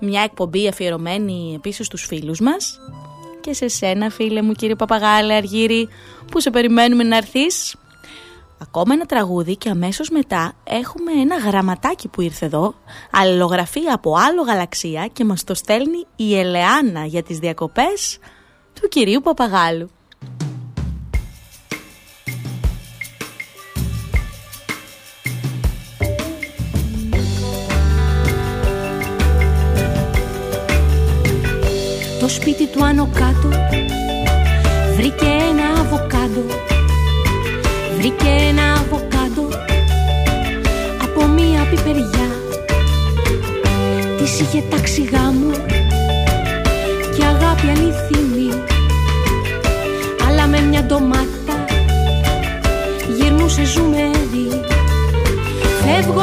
μια 0.00 0.22
εκπομπή 0.22 0.68
αφιερωμένη 0.68 1.52
επίσης 1.56 1.86
στους 1.86 2.06
φίλους 2.06 2.40
μας 2.40 2.78
και 3.40 3.52
σε 3.52 3.68
σένα 3.68 4.10
φίλε 4.10 4.42
μου 4.42 4.52
κύριε 4.52 4.74
Παπαγάλε 4.74 5.34
Αργύρη 5.34 5.88
που 6.30 6.40
σε 6.40 6.50
περιμένουμε 6.50 7.02
να 7.02 7.16
έρθεις 7.16 7.76
Ακόμα 8.58 8.94
ένα 8.94 9.06
τραγούδι 9.06 9.56
και 9.56 9.68
αμέσως 9.68 10.10
μετά 10.10 10.52
έχουμε 10.64 11.12
ένα 11.12 11.36
γραμματάκι 11.36 12.08
που 12.08 12.20
ήρθε 12.20 12.46
εδώ, 12.46 12.74
αλληλογραφεί 13.10 13.80
από 13.86 14.14
άλλο 14.16 14.42
γαλαξία 14.42 15.06
και 15.12 15.24
μας 15.24 15.44
το 15.44 15.54
στέλνει 15.54 16.06
η 16.16 16.38
Ελεάνα 16.38 17.04
για 17.04 17.22
τις 17.22 17.38
διακοπές 17.38 18.18
του 18.80 18.88
κυρίου 18.88 19.20
Παπαγάλου. 19.20 19.90
Το 32.24 32.30
σπίτι 32.30 32.66
του 32.66 32.84
άνω 32.84 33.08
κάτω. 33.14 33.48
Βρήκε 34.96 35.24
ένα 35.24 35.80
αβοκάντο 35.80 36.44
Βρήκε 37.96 38.28
ένα 38.48 38.72
αβοκάντο 38.72 39.48
από 41.02 41.26
μία 41.26 41.66
πιπεριά. 41.70 42.28
Της 44.18 44.40
είχε 44.40 44.62
τάξει 44.70 45.02
γάμο 45.02 45.50
και 47.16 47.24
αγάπη 47.24 47.66
αληθινή. 47.68 48.62
Αλλά 50.28 50.46
με 50.46 50.60
μια 50.60 50.82
ντομάτα 50.82 51.64
γυρνούσε 53.16 53.64
ζουμερή 53.64 54.60
Φεύγω 55.82 56.20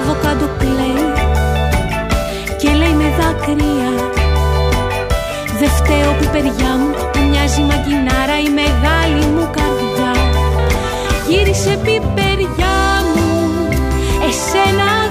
αβοκάντο 0.00 0.48
κλαίει 0.58 1.06
και 2.60 2.70
λέει 2.80 2.94
με 3.00 3.08
δάκρυα 3.18 3.92
Δε 5.58 5.66
φταίω 5.66 6.12
πιπεριά 6.20 6.72
μου 6.78 6.90
που 7.12 7.20
μοιάζει 7.30 7.60
μαγκινάρα 7.60 8.36
η 8.46 8.48
μεγάλη 8.60 9.24
μου 9.34 9.50
καρδιά 9.56 10.12
Γύρισε 11.28 11.78
πιπεριά 11.84 12.78
μου 13.12 13.28
εσένα 14.28 15.09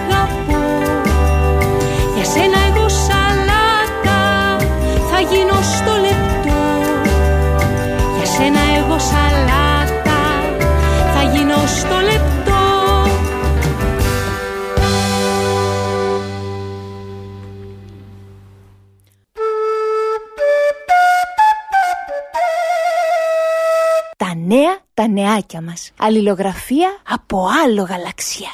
τα 24.99 25.07
νεάκια 25.07 25.61
μας. 25.61 25.91
Αλληλογραφία 25.97 26.97
από 27.09 27.47
άλλο 27.63 27.83
γαλαξία. 27.83 28.53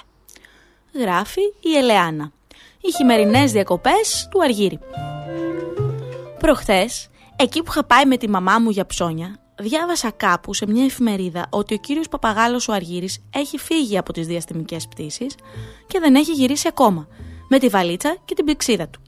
Γράφει 0.93 1.41
η 1.62 1.78
Ελεάνα. 1.78 2.32
Οι 2.82 2.91
χειμερινές 2.91 3.52
διακοπές 3.52 4.28
του 4.32 4.43
Αργύρι. 4.43 4.80
Προχθές, 6.39 7.10
εκεί 7.36 7.64
που 7.64 7.72
είχα 7.72 7.84
πάει 7.84 8.06
με 8.06 8.18
τη 8.18 8.30
μαμά 8.30 8.60
μου 8.60 8.70
για 8.70 8.86
ψώνια, 8.86 9.39
διάβασα 9.60 10.12
κάπου 10.12 10.54
σε 10.54 10.68
μια 10.68 10.84
εφημερίδα 10.84 11.46
ότι 11.50 11.74
ο 11.74 11.78
κύριος 11.78 12.08
Παπαγάλος 12.08 12.68
ο 12.68 12.74
Αργύρης 12.74 13.24
έχει 13.34 13.58
φύγει 13.58 13.98
από 13.98 14.14
τις 14.14 14.28
διαστημικές 14.28 14.88
πτήσεις 14.88 15.36
και 15.88 16.00
δεν 16.00 16.16
έχει 16.16 16.32
γυρίσει 16.32 16.68
ακόμα, 16.68 17.08
με 17.50 17.60
τη 17.60 17.68
βαλίτσα 17.68 18.18
και 18.26 18.34
την 18.34 18.46
πηξίδα 18.46 18.88
του. 18.88 19.02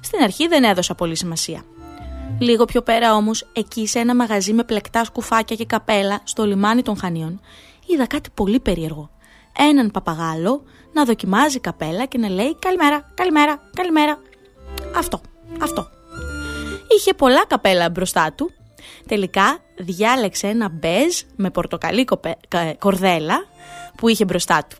Στην 0.00 0.22
αρχή 0.22 0.48
δεν 0.48 0.64
έδωσα 0.64 0.94
πολύ 0.94 1.16
σημασία. 1.16 1.64
Λίγο 2.38 2.64
πιο 2.64 2.82
πέρα 2.82 3.14
όμως, 3.14 3.46
εκεί 3.52 3.86
σε 3.86 3.98
ένα 3.98 4.14
μαγαζί 4.14 4.52
με 4.52 4.64
πλεκτά 4.64 5.04
σκουφάκια 5.04 5.56
και 5.56 5.64
καπέλα 5.64 6.20
στο 6.24 6.44
λιμάνι 6.44 6.82
των 6.82 6.96
Χανίων, 6.98 7.40
είδα 7.86 8.06
κάτι 8.06 8.30
πολύ 8.34 8.60
περίεργο. 8.60 9.10
Έναν 9.58 9.90
παπαγάλο 9.90 10.62
να 10.92 11.04
δοκιμάζει 11.04 11.60
καπέλα 11.60 12.04
και 12.06 12.18
να 12.18 12.28
λέει 12.28 12.56
«Καλημέρα, 12.58 13.10
καλημέρα, 13.14 13.60
καλημέρα». 13.74 14.18
Αυτό, 14.96 15.20
αυτό. 15.60 15.88
Είχε 16.98 17.14
πολλά 17.14 17.46
καπέλα 17.46 17.90
μπροστά 17.90 18.32
του. 18.36 18.50
Τελικά 19.06 19.58
διάλεξε 19.78 20.46
ένα 20.46 20.68
μπέζ 20.68 21.20
με 21.36 21.50
πορτοκαλί 21.50 22.04
κοπε- 22.04 22.38
κα- 22.48 22.74
κορδέλα 22.78 23.44
που 23.96 24.08
είχε 24.08 24.24
μπροστά 24.24 24.66
του. 24.68 24.76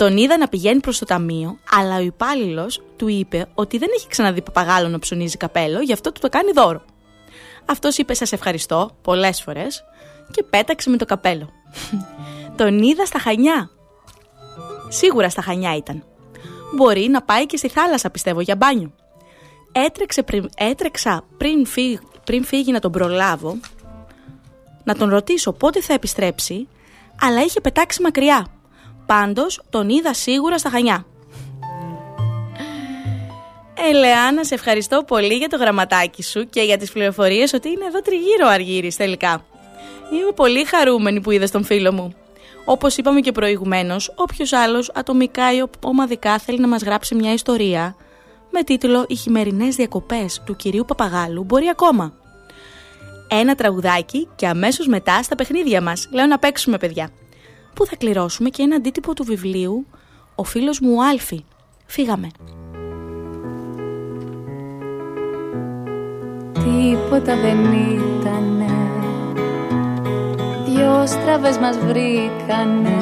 Τον 0.00 0.16
είδα 0.16 0.38
να 0.38 0.48
πηγαίνει 0.48 0.80
προς 0.80 0.98
το 0.98 1.04
ταμείο, 1.04 1.58
αλλά 1.70 1.96
ο 1.96 2.00
υπάλληλος 2.00 2.82
του 2.96 3.08
είπε 3.08 3.48
ότι 3.54 3.78
δεν 3.78 3.88
έχει 3.96 4.08
ξαναδεί 4.08 4.42
παπαγάλο 4.42 4.88
να 4.88 4.98
ψωνίζει 4.98 5.36
καπέλο, 5.36 5.80
γι' 5.80 5.92
αυτό 5.92 6.12
του 6.12 6.20
το 6.20 6.28
κάνει 6.28 6.50
δώρο. 6.52 6.82
Αυτός 7.64 7.98
είπε 7.98 8.14
σας 8.14 8.32
ευχαριστώ 8.32 8.90
πολλές 9.02 9.42
φορές 9.42 9.84
και 10.30 10.42
πέταξε 10.42 10.90
με 10.90 10.96
το 10.96 11.04
καπέλο. 11.04 11.50
Τον 12.56 12.82
είδα 12.82 13.06
στα 13.06 13.18
Χανιά. 13.18 13.70
Σίγουρα 14.88 15.30
στα 15.30 15.42
Χανιά 15.42 15.76
ήταν. 15.76 16.04
Μπορεί 16.76 17.08
να 17.08 17.22
πάει 17.22 17.46
και 17.46 17.56
στη 17.56 17.68
θάλασσα 17.68 18.10
πιστεύω 18.10 18.40
για 18.40 18.56
μπάνιο. 18.56 18.92
Έτρεξε 19.72 20.22
πριν, 20.22 20.48
έτρεξα 20.56 21.24
πριν, 21.36 21.66
φύγει, 21.66 21.98
πριν 22.24 22.44
φύγει 22.44 22.72
να 22.72 22.80
τον 22.80 22.92
προλάβω, 22.92 23.58
να 24.84 24.94
τον 24.94 25.08
ρωτήσω 25.08 25.52
πότε 25.52 25.80
θα 25.80 25.92
επιστρέψει, 25.92 26.68
αλλά 27.20 27.42
είχε 27.42 27.60
πετάξει 27.60 28.02
μακριά. 28.02 28.59
Πάντως 29.10 29.60
τον 29.70 29.88
είδα 29.88 30.14
σίγουρα 30.14 30.58
στα 30.58 30.70
Χανιά. 30.70 31.06
Ελεάνα, 33.90 34.44
σε 34.44 34.54
ευχαριστώ 34.54 35.02
πολύ 35.06 35.34
για 35.34 35.48
το 35.48 35.56
γραμματάκι 35.56 36.22
σου 36.22 36.48
και 36.48 36.60
για 36.60 36.78
τις 36.78 36.92
πληροφορίες 36.92 37.52
ότι 37.52 37.68
είναι 37.68 37.84
εδώ 37.84 38.00
τριγύρω 38.00 38.46
ο 38.46 38.48
Αργύρης 38.48 38.96
τελικά. 38.96 39.44
Είμαι 40.12 40.32
πολύ 40.34 40.64
χαρούμενη 40.64 41.20
που 41.20 41.30
είδες 41.30 41.50
τον 41.50 41.64
φίλο 41.64 41.92
μου. 41.92 42.14
Όπως 42.64 42.96
είπαμε 42.96 43.20
και 43.20 43.32
προηγουμένως, 43.32 44.12
όποιος 44.16 44.52
άλλος 44.52 44.90
ατομικά 44.94 45.54
ή 45.54 45.62
ομαδικά 45.84 46.38
θέλει 46.38 46.58
να 46.60 46.68
μας 46.68 46.82
γράψει 46.82 47.14
μια 47.14 47.32
ιστορία 47.32 47.96
με 48.50 48.62
τίτλο 48.62 49.04
«Οι 49.08 49.14
χειμερινές 49.14 49.74
διακοπές 49.74 50.42
του 50.44 50.56
κυρίου 50.56 50.84
Παπαγάλου» 50.84 51.44
μπορεί 51.44 51.68
ακόμα. 51.68 52.12
Ένα 53.28 53.54
τραγουδάκι 53.54 54.28
και 54.36 54.46
αμέσως 54.46 54.86
μετά 54.86 55.22
στα 55.22 55.34
παιχνίδια 55.34 55.82
μας. 55.82 56.08
Λέω 56.12 56.26
να 56.26 56.38
παίξουμε 56.38 56.78
παιδιά. 56.78 57.10
Που 57.74 57.86
θα 57.86 57.96
κληρώσουμε 57.96 58.48
και 58.48 58.62
ένα 58.62 58.76
αντίτυπο 58.76 59.14
του 59.14 59.24
βιβλίου 59.24 59.86
«Ο 60.34 60.44
φίλος 60.44 60.80
μου 60.80 60.94
ο 60.98 61.02
Άλφη». 61.10 61.44
Φύγαμε. 61.86 62.28
Τίποτα 66.52 67.36
δεν 67.36 67.58
ήτανε. 67.72 68.70
Δυο 70.66 71.06
στραβές 71.06 71.58
μας 71.58 71.78
βρήκανε. 71.78 72.96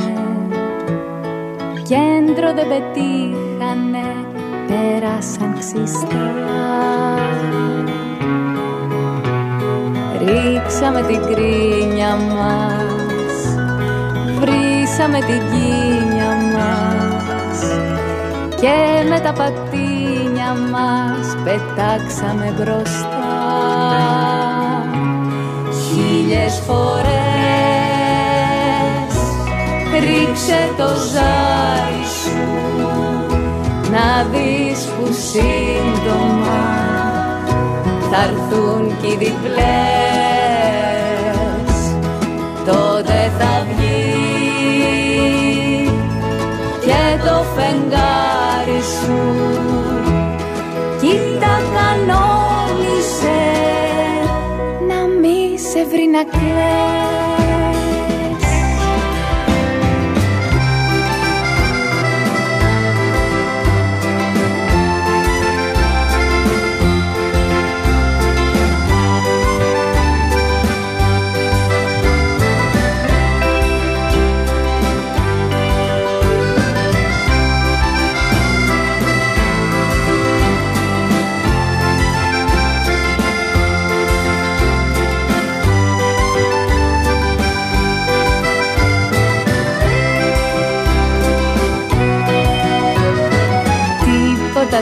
Κέντρο 1.88 2.54
δεν 2.54 2.68
πετύχανε. 2.68 4.26
Πέρασαν 4.68 5.58
ξυστά 5.58 6.48
Ρίξαμε 10.18 11.02
την 11.02 11.34
κρίνια 11.34 12.16
μας 12.16 12.87
Βρήσαμε 14.98 15.18
την 15.18 15.42
κίνια 15.50 16.36
μας 16.52 17.58
Και 18.60 19.08
με 19.08 19.20
τα 19.20 19.32
πατίνια 19.32 20.54
μας 20.70 21.36
Πετάξαμε 21.44 22.54
μπροστά. 22.56 23.16
Χίλιες 25.70 26.62
φορές 26.66 27.08
Ρίξε 29.92 30.72
το 30.76 30.88
ζάρι 31.12 32.04
σου 32.22 32.38
Να 33.90 34.24
δεις 34.30 34.84
που 34.84 35.12
σύντομα 35.12 36.64
Θα 38.10 38.22
έρθουν 38.22 38.96
κι 39.00 39.06
οι 39.06 39.16
διπλές 39.16 40.07
το 47.28 47.44
φεγγάρι 47.54 48.82
σου. 48.82 49.18
Κοίτα 51.00 51.54
κανόνισε. 51.74 53.40
Να 54.88 55.06
μη 55.20 55.58
σε 55.58 55.84
βρει 55.90 56.06
να 56.12 56.24
κλαις 56.24 57.37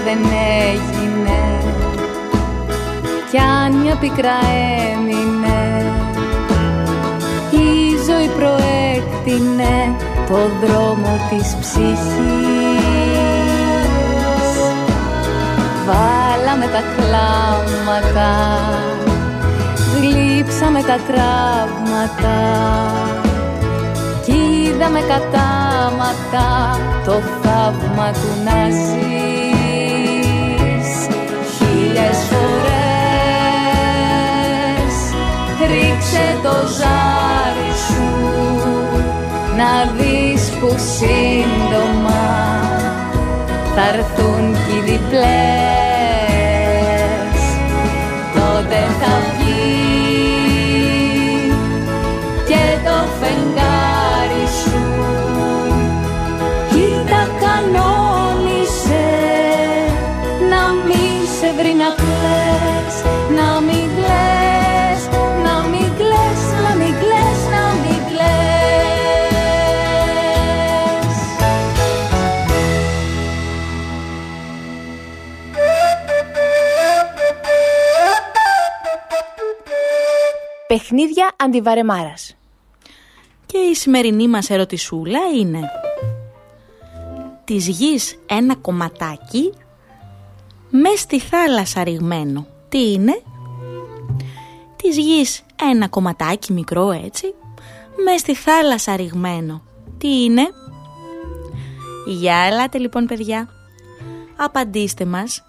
δεν 0.07 0.18
έγινε. 0.72 1.38
Κι 3.30 3.38
αν 3.38 3.72
μια 3.76 3.96
πικρά 3.96 4.38
έμεινε 4.92 5.92
η 7.50 7.96
ζωή 8.07 8.28
προέκτηνε 8.38 9.94
το 10.28 10.66
δρόμο 10.66 11.18
της 11.30 11.57
ψυχής. 11.61 12.57
Βάλαμε 15.86 16.66
τα 16.66 16.82
κλάματα 16.96 18.30
Γλύψαμε 19.94 20.82
τα 20.82 20.98
τραύματα 21.07 22.38
Κι 24.24 24.32
είδαμε 24.32 25.00
κατάματα 25.00 26.78
Το 27.04 27.12
θαύμα 27.42 28.11
του 28.12 28.44
να 28.44 28.70
ζεις 28.70 29.55
Χίλιες 31.97 32.18
φορές. 32.30 32.57
Ρίξε 35.66 36.38
το 36.42 36.55
ζάρι 36.78 37.72
σου 37.86 38.09
Να 39.57 39.92
δεις 39.97 40.51
που 40.61 40.74
σύντομα 40.99 42.24
θα 43.74 43.88
έρθουν 43.94 44.53
κι 44.53 44.76
οι 44.76 44.80
διπλές 44.90 45.76
Παιχνίδια 80.89 81.30
αντιβαρεμάρας. 81.37 82.37
Και 83.47 83.59
η 83.59 83.74
σημερινή 83.74 84.28
μας 84.28 84.51
ερωτησούλα 84.51 85.18
είναι 85.39 85.61
Της 87.45 87.68
γης 87.68 88.18
ένα 88.26 88.57
κομματάκι 88.57 89.53
μες 90.70 91.01
στη 91.01 91.20
θάλασσα 91.20 91.84
ρηγμένο. 91.84 92.47
Τι 92.68 92.93
είναι; 92.93 93.22
Της 94.76 94.99
γης 94.99 95.45
ένα 95.72 95.89
κομματάκι 95.89 96.53
μικρό 96.53 96.91
έτσι, 96.91 97.34
μες 98.05 98.20
στη 98.20 98.34
θάλασσα 98.34 98.97
ρηγμένο. 98.97 99.62
Τι 99.99 100.24
είναι; 100.24 100.47
Για 102.07 102.37
ελάτε 102.37 102.78
λοιπόν 102.78 103.07
παιδιά. 103.07 103.49
Απαντήστε 104.37 105.05
μας 105.05 105.45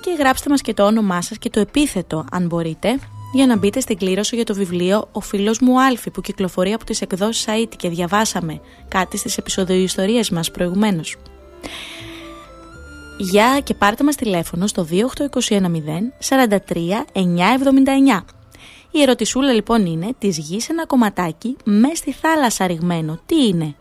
και 0.00 0.16
γράψτε 0.18 0.50
μας 0.50 0.60
και 0.60 0.74
το 0.74 0.86
όνομά 0.86 1.22
σας 1.22 1.38
και 1.38 1.50
το 1.50 1.60
επίθετο 1.60 2.24
αν 2.30 2.46
μπορείτε 2.46 2.98
για 3.32 3.46
να 3.46 3.56
μπείτε 3.56 3.80
στην 3.80 3.98
κλήρωση 3.98 4.34
για 4.36 4.44
το 4.44 4.54
βιβλίο 4.54 5.08
«Ο 5.12 5.20
φίλος 5.20 5.58
μου 5.60 5.80
Άλφη» 5.82 6.10
που 6.10 6.20
κυκλοφορεί 6.20 6.72
από 6.72 6.84
τις 6.84 7.00
εκδόσεις 7.00 7.48
ΑΕΤ 7.48 7.72
και 7.76 7.88
διαβάσαμε 7.88 8.60
κάτι 8.88 9.16
στις 9.16 9.36
επεισοδιοϊστορίες 9.38 10.30
μας 10.30 10.50
προηγουμένως. 10.50 11.16
Για 13.18 13.60
και 13.64 13.74
πάρτε 13.74 14.04
μας 14.04 14.16
τηλέφωνο 14.16 14.66
στο 14.66 14.86
28210 14.90 16.12
43 16.28 17.04
979. 17.14 18.24
Η 18.90 19.02
ερωτησούλα 19.02 19.52
λοιπόν 19.52 19.86
είναι 19.86 20.08
της 20.18 20.38
γης 20.38 20.68
ένα 20.68 20.86
κομματάκι 20.86 21.56
με 21.64 21.94
στη 21.94 22.12
θάλασσα 22.12 22.66
ρηγμένο. 22.66 23.20
Τι 23.26 23.46
είναι; 23.46 23.74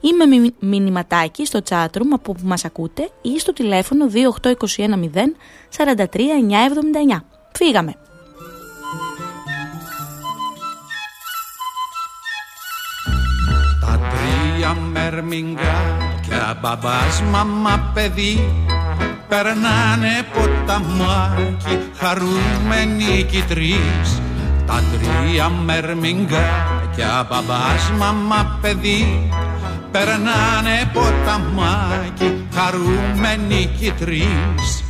Ή 0.00 0.12
με 0.12 0.26
μι- 0.26 0.54
μηνυματάκι 0.58 1.46
στο 1.46 1.60
chatroom 1.68 2.08
από 2.12 2.32
που 2.32 2.40
μας 2.44 2.64
ακούτε 2.64 3.10
ή 3.22 3.38
στο 3.38 3.52
τηλέφωνο 3.52 4.06
28210 4.06 5.36
43 5.76 6.04
979. 7.16 7.24
Φύγαμε! 7.52 7.94
Τρία 14.64 14.76
μερμηγκάκια 14.92 16.58
μπαμπάς 16.60 17.22
μαμά 17.30 17.90
παιδί 17.94 18.52
Περνάνε 19.28 20.26
ποταμάκι 20.32 21.78
χαρούμενοι 21.96 23.22
κι 23.30 23.36
οι 23.36 23.42
τρεις 23.48 24.20
Τα 24.66 24.82
τρία 24.92 25.48
μερμηγκάκια 25.48 27.26
μπαμπάς 27.30 27.90
μαμά 27.98 28.58
παιδί 28.60 29.30
Περνάνε 29.90 30.90
ποταμάκι 30.92 32.46
χαρούμενοι 32.54 33.70
κι 33.78 33.86
οι 33.86 33.92
τρεις 33.98 34.84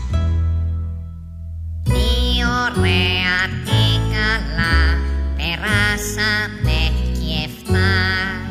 Τι 1.85 2.07
ωραία, 2.63 3.39
τι 3.65 3.83
καλά, 4.13 4.77
περάσαμε 5.37 6.79
κι 7.13 7.49
εφτά. 7.49 8.44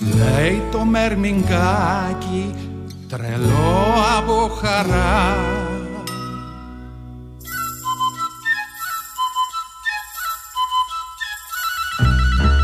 Λέει 0.00 0.62
το 0.70 0.84
μερμηγκάκι 0.84 2.54
τρελό 3.08 3.94
από 4.18 4.50
χαρά. 4.60 5.36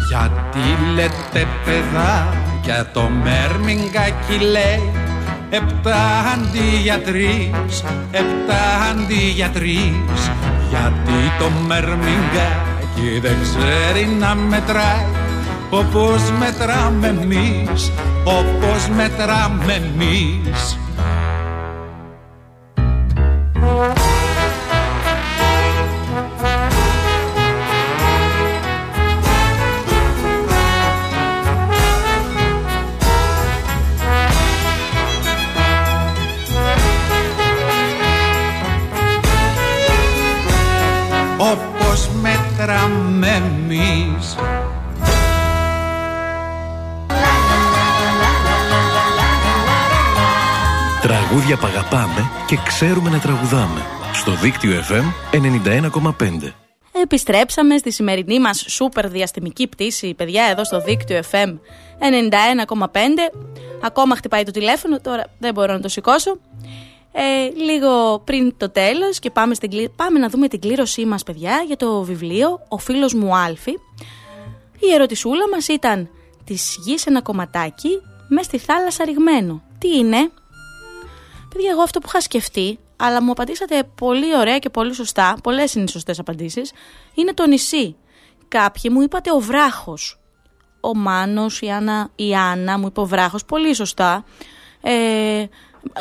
Γιατί 0.09 0.93
λέτε 0.95 1.47
παιδάκια 1.65 2.91
το 2.93 3.03
μερμηγκάκι 3.03 4.39
λέει 4.51 4.93
Επτά 5.51 6.19
αντί 6.35 6.81
για 6.83 7.03
τρεις, 7.03 7.85
επτά 8.11 8.83
αντί 8.91 9.31
για 9.35 9.51
τρεις 9.51 10.31
Γιατί 10.69 11.19
το 11.39 11.51
μερμηγκάκι 11.67 13.21
δεν 13.21 13.37
ξέρει 13.43 14.07
να 14.21 14.35
μετράει 14.35 15.26
Όπως 15.71 16.31
μετράμε 16.39 17.07
εμείς, 17.07 17.93
όπως 18.25 18.89
μετράμε 18.89 19.73
εμείς 19.73 20.79
Τραγούδια 51.47 51.69
που 51.69 51.79
αγαπάμε 51.79 52.31
και 52.47 52.57
ξέρουμε 52.67 53.11
να 53.11 53.19
τραγουδάμε. 53.19 53.81
Στο 54.13 54.33
δίκτυο 54.33 54.83
FM 54.91 55.05
91,5. 55.33 56.53
Επιστρέψαμε 57.03 57.79
στη 57.79 57.93
σημερινή 57.93 58.41
μας 58.41 58.65
σούπερ 58.69 59.09
διαστημική 59.09 59.67
πτήση, 59.67 60.15
παιδιά, 60.15 60.45
εδώ 60.45 60.65
στο 60.65 60.81
δίκτυο 60.81 61.21
FM 61.31 61.59
91,5. 61.99 62.99
Ακόμα 63.83 64.17
χτυπάει 64.17 64.43
το 64.43 64.51
τηλέφωνο, 64.51 65.01
τώρα 65.01 65.25
δεν 65.39 65.55
μπορώ 65.55 65.73
να 65.73 65.81
το 65.81 65.89
σηκώσω. 65.89 66.39
Ε, 67.13 67.49
λίγο 67.63 68.19
πριν 68.25 68.57
το 68.57 68.71
τέλος 68.71 69.19
και 69.19 69.31
πάμε, 69.31 69.55
στην, 69.55 69.71
κλή- 69.71 69.91
πάμε 69.97 70.19
να 70.19 70.29
δούμε 70.29 70.49
την 70.49 70.61
κλήρωσή 70.61 71.05
μας, 71.05 71.23
παιδιά, 71.23 71.63
για 71.67 71.77
το 71.77 72.03
βιβλίο 72.03 72.61
«Ο 72.69 72.79
φίλος 72.79 73.15
μου 73.15 73.37
Άλφη». 73.37 73.73
Η 74.79 74.95
ερωτησούλα 74.95 75.49
μας 75.53 75.69
ήταν 75.69 76.09
«Της 76.45 76.77
γης 76.85 77.07
ένα 77.07 77.23
κομματάκι 77.23 77.91
μες 78.29 78.45
στη 78.45 78.59
θάλασσα 78.59 79.05
ρηγμένο». 79.05 79.63
Τι 79.79 79.97
είναι; 79.97 80.31
Παιδιά, 81.57 81.71
εγώ 81.71 81.83
αυτό 81.83 82.01
που 82.01 82.07
είχα 82.09 82.21
σκεφτεί, 82.21 82.79
αλλά 82.97 83.23
μου 83.23 83.31
απαντήσατε 83.31 83.83
πολύ 83.95 84.37
ωραία 84.37 84.59
και 84.59 84.71
πολύ 84.71 84.95
σωστά, 84.95 85.37
πολλές 85.43 85.75
είναι 85.75 85.85
οι 85.85 85.89
σωστές 85.89 86.19
απαντήσεις, 86.19 86.73
είναι 87.15 87.35
το 87.35 87.47
νησί. 87.47 87.97
Κάποιοι 88.49 88.91
μου 88.95 89.01
είπατε 89.03 89.33
ο 89.33 89.39
βράχος. 89.39 90.21
Ο 90.81 90.97
Μάνος, 90.97 91.61
η 91.61 91.71
Άννα, 91.71 92.11
η 92.15 92.35
Άννα 92.35 92.79
μου 92.79 92.87
είπε 92.87 93.01
ο 93.01 93.05
βράχος, 93.05 93.45
πολύ 93.45 93.75
σωστά. 93.75 94.25
Ε, 94.81 95.45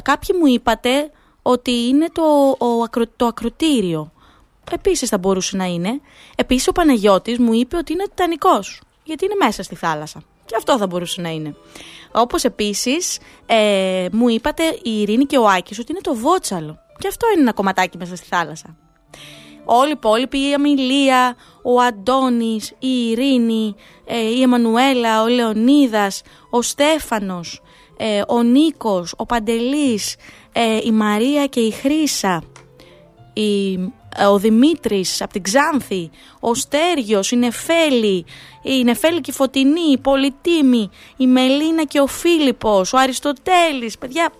κάποιοι 0.01 0.35
μου 0.39 0.47
είπατε 0.47 1.11
ότι 1.41 1.71
είναι 1.71 2.09
το, 2.11 2.55
ο, 2.59 2.83
ακρο- 2.83 3.15
το 3.15 3.25
ακροτήριο. 3.25 4.11
Επίσης 4.71 5.09
θα 5.09 5.17
μπορούσε 5.17 5.57
να 5.57 5.65
είναι. 5.65 6.01
Επίσης 6.35 6.67
ο 6.67 6.71
Παναγιώτης 6.71 7.39
μου 7.39 7.53
είπε 7.53 7.77
ότι 7.77 7.93
είναι 7.93 8.03
τιτανικός, 8.03 8.81
γιατί 9.03 9.25
είναι 9.25 9.35
μέσα 9.39 9.63
στη 9.63 9.75
θάλασσα. 9.75 10.23
Και 10.45 10.55
αυτό 10.57 10.77
θα 10.77 10.87
μπορούσε 10.87 11.21
να 11.21 11.29
είναι. 11.29 11.55
Όπως 12.11 12.43
επίσης 12.43 13.19
ε, 13.45 14.07
μου 14.11 14.29
είπατε 14.29 14.63
η 14.83 15.01
Ειρήνη 15.01 15.25
και 15.25 15.37
ο 15.37 15.47
Άκης 15.47 15.79
ότι 15.79 15.91
είναι 15.91 16.01
το 16.01 16.15
βότσαλο. 16.15 16.79
Και 16.97 17.07
αυτό 17.07 17.27
είναι 17.31 17.41
ένα 17.41 17.53
κομματάκι 17.53 17.97
μέσα 17.97 18.15
στη 18.15 18.27
θάλασσα. 18.27 18.75
Όλοι 19.65 19.89
οι 19.89 19.95
υπόλοιποι, 19.95 20.49
η 20.49 20.53
Αμιλία, 20.53 21.35
ο 21.63 21.81
Αντώνης, 21.81 22.69
η 22.79 23.09
Ειρήνη, 23.09 23.75
ε, 24.05 24.19
η 24.19 24.41
Εμμανουέλα, 24.41 25.23
ο 25.23 25.27
Λεωνίδας, 25.27 26.21
ο 26.49 26.61
Στέφανος, 26.61 27.61
ε, 27.97 28.21
ο 28.27 28.43
Νίκος, 28.43 29.13
ο 29.17 29.25
Παντελής, 29.25 30.15
ε, 30.51 30.79
η 30.83 30.91
Μαρία 30.91 31.45
και 31.45 31.59
η 31.59 31.71
Χρύσα, 31.71 32.43
η, 33.33 33.73
ε, 33.73 33.79
ο 34.29 34.39
Δημήτρης 34.39 35.21
από 35.21 35.33
την 35.33 35.43
Ξάνθη, 35.43 36.09
ο 36.39 36.53
Στέργιος, 36.53 37.31
η 37.31 37.35
Νεφέλη, 37.35 38.25
η 38.61 38.83
Νεφέλη 38.83 39.21
και 39.21 39.31
η 39.31 39.33
Φωτεινή, 39.33 39.91
η 39.91 39.97
Πολυτίμη, 39.97 40.89
η 41.17 41.27
Μελίνα 41.27 41.83
και 41.83 41.99
ο 41.99 42.07
Φίλιππος, 42.07 42.93
ο 42.93 42.97
Αριστοτέλης, 42.97 43.97
παιδιά, 43.97 44.31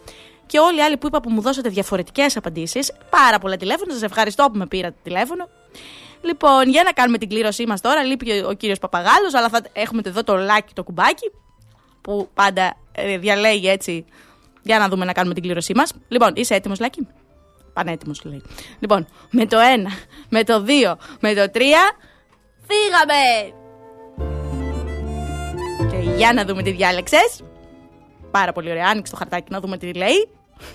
και 0.46 0.60
όλοι 0.60 0.78
οι 0.78 0.82
άλλοι 0.82 0.98
που 0.98 1.08
είπα 1.08 1.22
που 1.22 1.30
μου 1.30 1.42
δώσατε 1.42 1.70
διαφορετικές 1.70 2.38
απαντήσεις. 2.38 2.92
Πάρα 3.10 3.40
πολλά 3.40 3.58
τηλέφωνα, 3.58 3.94
σας 3.94 4.02
ευχαριστώ 4.02 4.50
που 4.52 4.58
με 4.58 4.68
πήρατε 4.68 4.96
τηλέφωνο. 5.04 5.50
Λοιπόν, 6.22 6.70
για 6.70 6.84
να 6.84 6.92
κάνουμε 6.92 7.18
την 7.18 7.30
κλήρωσή 7.30 7.66
μας 7.66 7.82
τώρα, 7.82 8.04
λείπει 8.04 8.26
και 8.26 8.44
ο 8.48 8.54
κύριος 8.54 8.80
Παπαγάλος, 8.80 9.34
αλλά 9.34 9.50
θα 9.50 9.62
έχουμε 9.74 10.02
εδώ 10.06 10.24
το 10.24 10.36
λάκι, 10.36 10.74
το 10.74 10.84
κουμπάκι, 10.84 11.32
που 12.02 12.30
πάντα 12.34 12.78
ε, 12.92 13.18
διαλέγει 13.18 13.68
έτσι, 13.68 14.06
για 14.62 14.80
να 14.80 14.88
δούμε 14.88 15.06
να 15.06 15.12
κάνουμε 15.12 15.34
την 15.34 15.44
κλήρωσή 15.44 15.74
μας. 15.76 15.94
Λοιπόν, 16.08 16.32
είσαι 16.36 16.56
έτοιμος 16.56 16.80
Λάκη; 16.80 17.08
Πανέτοιμος 17.76 18.24
λέει. 18.24 18.42
Λοιπόν, 18.80 19.08
με 19.30 19.46
το 19.46 19.58
1, 19.58 19.88
με 20.30 20.44
το 20.44 20.66
2, 20.68 20.96
με 21.20 21.34
το 21.34 21.52
3, 21.54 21.60
φύγαμε! 22.68 23.54
Και 25.90 26.10
για 26.18 26.34
να 26.34 26.46
δούμε 26.46 26.64
τι 26.64 26.72
διάλεξες. 26.72 27.44
Πάρα 28.32 28.52
πολύ 28.52 28.70
ωραία. 28.70 28.88
Άνοιξε 28.88 29.12
το 29.12 29.18
χαρτάκι 29.18 29.52
να 29.52 29.60
δούμε 29.60 29.78
τι 29.78 29.94
λέει. 29.94 30.30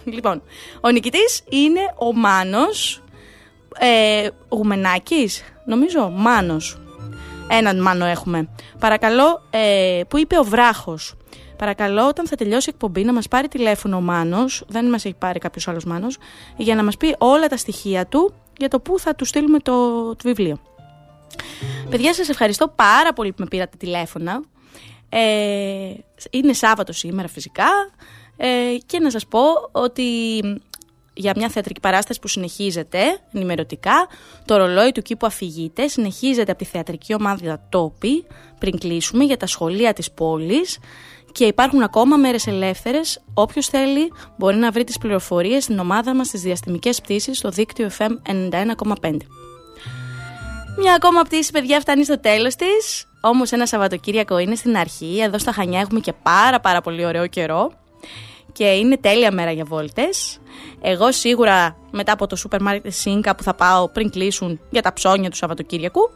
Λοιπόν, 0.04 0.42
ο 0.80 0.88
νικητής 0.88 1.42
είναι 1.48 1.80
ο 1.98 2.12
Μάνος 2.12 3.02
ε, 3.78 4.28
Γουμενάκης, 4.48 5.42
νομίζω, 5.64 6.10
Μάνος. 6.14 6.78
Έναν 7.48 7.80
Μάνο 7.80 8.04
έχουμε. 8.04 8.48
Παρακαλώ, 8.78 9.42
ε, 9.50 10.00
που 10.08 10.18
είπε 10.18 10.38
ο 10.38 10.42
Βράχος. 10.42 11.14
Παρακαλώ, 11.60 12.08
όταν 12.08 12.26
θα 12.26 12.36
τελειώσει 12.36 12.68
η 12.68 12.72
εκπομπή, 12.74 13.04
να 13.04 13.12
μας 13.12 13.28
πάρει 13.28 13.48
τηλέφωνο 13.48 13.96
ο 13.96 14.00
Μάνος, 14.00 14.64
δεν 14.68 14.88
μας 14.88 15.04
έχει 15.04 15.14
πάρει 15.14 15.38
κάποιος 15.38 15.68
άλλος 15.68 15.84
Μάνος, 15.84 16.18
για 16.56 16.74
να 16.74 16.84
μας 16.84 16.96
πει 16.96 17.14
όλα 17.18 17.46
τα 17.46 17.56
στοιχεία 17.56 18.06
του 18.06 18.34
για 18.58 18.68
το 18.68 18.80
πού 18.80 18.98
θα 18.98 19.14
του 19.14 19.24
στείλουμε 19.24 19.58
το, 19.58 20.08
το 20.10 20.22
βιβλίο. 20.22 20.60
Παιδιά, 21.90 22.14
σας 22.14 22.28
ευχαριστώ 22.28 22.68
πάρα 22.68 23.12
πολύ 23.12 23.30
που 23.32 23.36
με 23.38 23.46
πήρατε 23.46 23.76
τηλέφωνα. 23.76 24.42
Ε, 25.08 25.92
είναι 26.30 26.52
Σάββατο 26.52 26.92
σήμερα 26.92 27.28
φυσικά 27.28 27.68
ε, 28.36 28.48
και 28.86 28.98
να 28.98 29.10
σας 29.10 29.26
πω 29.26 29.40
ότι 29.72 30.02
για 31.14 31.32
μια 31.36 31.48
θεατρική 31.48 31.80
παράσταση 31.80 32.20
που 32.20 32.28
συνεχίζεται 32.28 33.00
ενημερωτικά. 33.32 34.08
Το 34.44 34.56
ρολόι 34.56 34.92
του 34.92 35.02
κήπου 35.02 35.26
αφηγείται, 35.26 35.88
συνεχίζεται 35.88 36.50
από 36.50 36.60
τη 36.60 36.64
θεατρική 36.64 37.14
ομάδα 37.14 37.66
Τόπη, 37.68 38.26
πριν 38.58 38.78
κλείσουμε, 38.78 39.24
για 39.24 39.36
τα 39.36 39.46
σχολεία 39.46 39.92
της 39.92 40.10
πόλης 40.10 40.78
και 41.32 41.44
υπάρχουν 41.44 41.82
ακόμα 41.82 42.16
μέρες 42.16 42.46
ελεύθερες. 42.46 43.22
Όποιος 43.34 43.66
θέλει 43.66 44.12
μπορεί 44.38 44.56
να 44.56 44.70
βρει 44.70 44.84
τις 44.84 44.98
πληροφορίες 44.98 45.64
στην 45.64 45.78
ομάδα 45.78 46.14
μας 46.14 46.26
στις 46.26 46.40
διαστημικές 46.40 47.00
πτήσεις 47.00 47.38
στο 47.38 47.48
δίκτυο 47.48 47.90
FM 47.98 48.10
91,5. 49.02 49.16
Μια 50.78 50.94
ακόμα 50.94 51.22
πτήση, 51.22 51.52
παιδιά, 51.52 51.80
φτάνει 51.80 52.04
στο 52.04 52.20
τέλος 52.20 52.54
της. 52.54 53.08
Όμως 53.20 53.52
ένα 53.52 53.66
Σαββατοκύριακο 53.66 54.38
είναι 54.38 54.54
στην 54.54 54.76
αρχή. 54.76 55.18
Εδώ 55.20 55.38
στα 55.38 55.52
Χανιά 55.52 55.80
έχουμε 55.80 56.00
και 56.00 56.12
πάρα 56.12 56.60
πάρα 56.60 56.80
πολύ 56.80 57.06
ωραίο 57.06 57.26
καιρό. 57.26 57.72
Και 58.52 58.64
είναι 58.64 58.96
τέλεια 58.96 59.32
μέρα 59.32 59.50
για 59.50 59.64
βόλτες. 59.64 60.38
Εγώ 60.80 61.12
σίγουρα 61.12 61.76
μετά 61.90 62.12
από 62.12 62.26
το 62.26 62.36
σούπερ 62.36 62.62
μάρκετ 62.62 62.92
Σίνκα 62.92 63.34
που 63.34 63.42
θα 63.42 63.54
πάω 63.54 63.88
πριν 63.88 64.10
κλείσουν 64.10 64.60
για 64.70 64.82
τα 64.82 64.92
ψώνια 64.92 65.30
του 65.30 65.36
Σαββατοκύριακου 65.36 66.10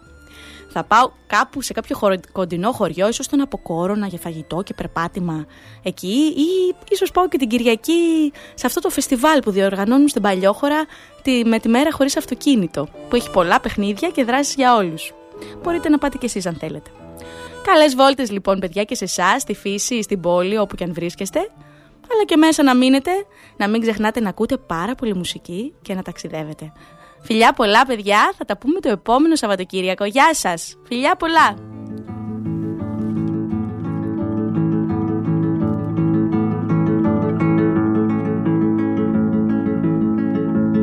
θα 0.77 0.85
πάω 0.85 1.11
κάπου 1.27 1.63
σε 1.63 1.73
κάποιο 1.73 1.97
χωρο... 1.97 2.17
κοντινό 2.33 2.73
χωριό, 2.73 3.09
ίσως 3.09 3.25
στον 3.25 3.41
Αποκόρονα 3.41 4.07
για 4.07 4.19
φαγητό 4.19 4.63
και 4.63 4.75
περπάτημα 4.75 5.47
εκεί 5.83 6.35
ή 6.37 6.75
ίσως 6.89 7.11
πάω 7.11 7.29
και 7.29 7.39
την 7.39 7.49
Κυριακή 7.49 8.33
σε 8.55 8.67
αυτό 8.67 8.81
το 8.81 8.89
φεστιβάλ 8.89 9.41
που 9.41 9.51
διοργανώνουν 9.51 10.09
στην 10.09 10.23
Παλιόχώρα 10.23 10.85
τη... 11.23 11.45
με 11.45 11.59
τη 11.59 11.69
μέρα 11.69 11.93
χωρίς 11.93 12.17
αυτοκίνητο 12.17 12.89
που 13.09 13.17
έχει 13.17 13.31
πολλά 13.31 13.61
παιχνίδια 13.61 14.09
και 14.09 14.25
δράσεις 14.25 14.55
για 14.55 14.77
όλους. 14.77 15.13
Μπορείτε 15.63 15.89
να 15.89 15.99
πάτε 15.99 16.19
κι 16.19 16.25
εσείς 16.25 16.47
αν 16.47 16.55
θέλετε. 16.55 16.91
Καλές 17.65 17.95
βόλτες 17.95 18.31
λοιπόν 18.31 18.59
παιδιά 18.59 18.85
και 18.85 18.95
σε 18.95 19.05
εσάς, 19.05 19.43
στη 19.43 19.55
φύση, 19.55 20.03
στην 20.03 20.21
πόλη, 20.21 20.59
όπου 20.59 20.75
και 20.75 20.85
αν 20.85 20.93
βρίσκεστε. 20.93 21.39
Αλλά 22.13 22.25
και 22.25 22.37
μέσα 22.37 22.63
να 22.63 22.75
μείνετε, 22.75 23.11
να 23.57 23.69
μην 23.69 23.81
ξεχνάτε 23.81 24.21
να 24.21 24.29
ακούτε 24.29 24.57
πάρα 24.57 24.95
πολύ 24.95 25.15
μουσική 25.15 25.75
και 25.83 25.95
να 25.95 26.03
ταξιδεύετε. 26.03 26.73
Φιλιά 27.27 27.53
πολλά 27.53 27.87
παιδιά, 27.87 28.33
θα 28.39 28.45
τα 28.45 28.57
πούμε 28.59 28.81
το 28.81 28.89
επόμενο 28.89 29.37
Σαββατοκύριακο. 29.37 30.05
Γεια 30.05 30.35
σας, 30.35 30.77
φιλιά 30.83 31.17
πολλά. 31.17 31.55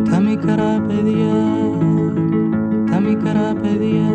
Τα 0.10 0.20
μικρά 0.20 0.86
παιδιά, 0.88 1.48
τα 2.92 3.00
μικρά 3.00 3.54
παιδιά 3.62 4.12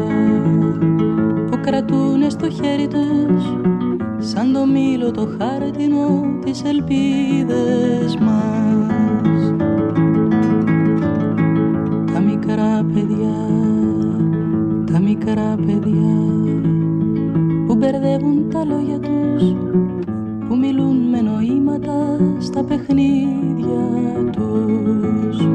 που 1.50 1.60
κρατούνε 1.60 2.28
στο 2.28 2.50
χέρι 2.50 2.88
τους 2.88 3.44
σαν 4.18 4.52
το 4.52 4.66
μήλο 4.66 5.10
το 5.10 5.28
χάρτινο 5.38 6.38
τις 6.44 6.62
ελπίδες 6.64 8.16
μας 8.16 8.85
παιδιά 12.94 13.36
τα 14.92 15.00
μικρά 15.00 15.56
παιδιά 15.66 16.16
που 17.66 17.74
μπερδεύουν 17.74 18.50
τα 18.52 18.64
λόγια 18.64 18.98
τους 18.98 19.54
που 20.48 20.56
μιλούν 20.56 20.96
με 20.96 21.20
νοήματα 21.20 22.18
στα 22.38 22.64
παιχνίδια 22.64 23.84
τους. 24.32 25.46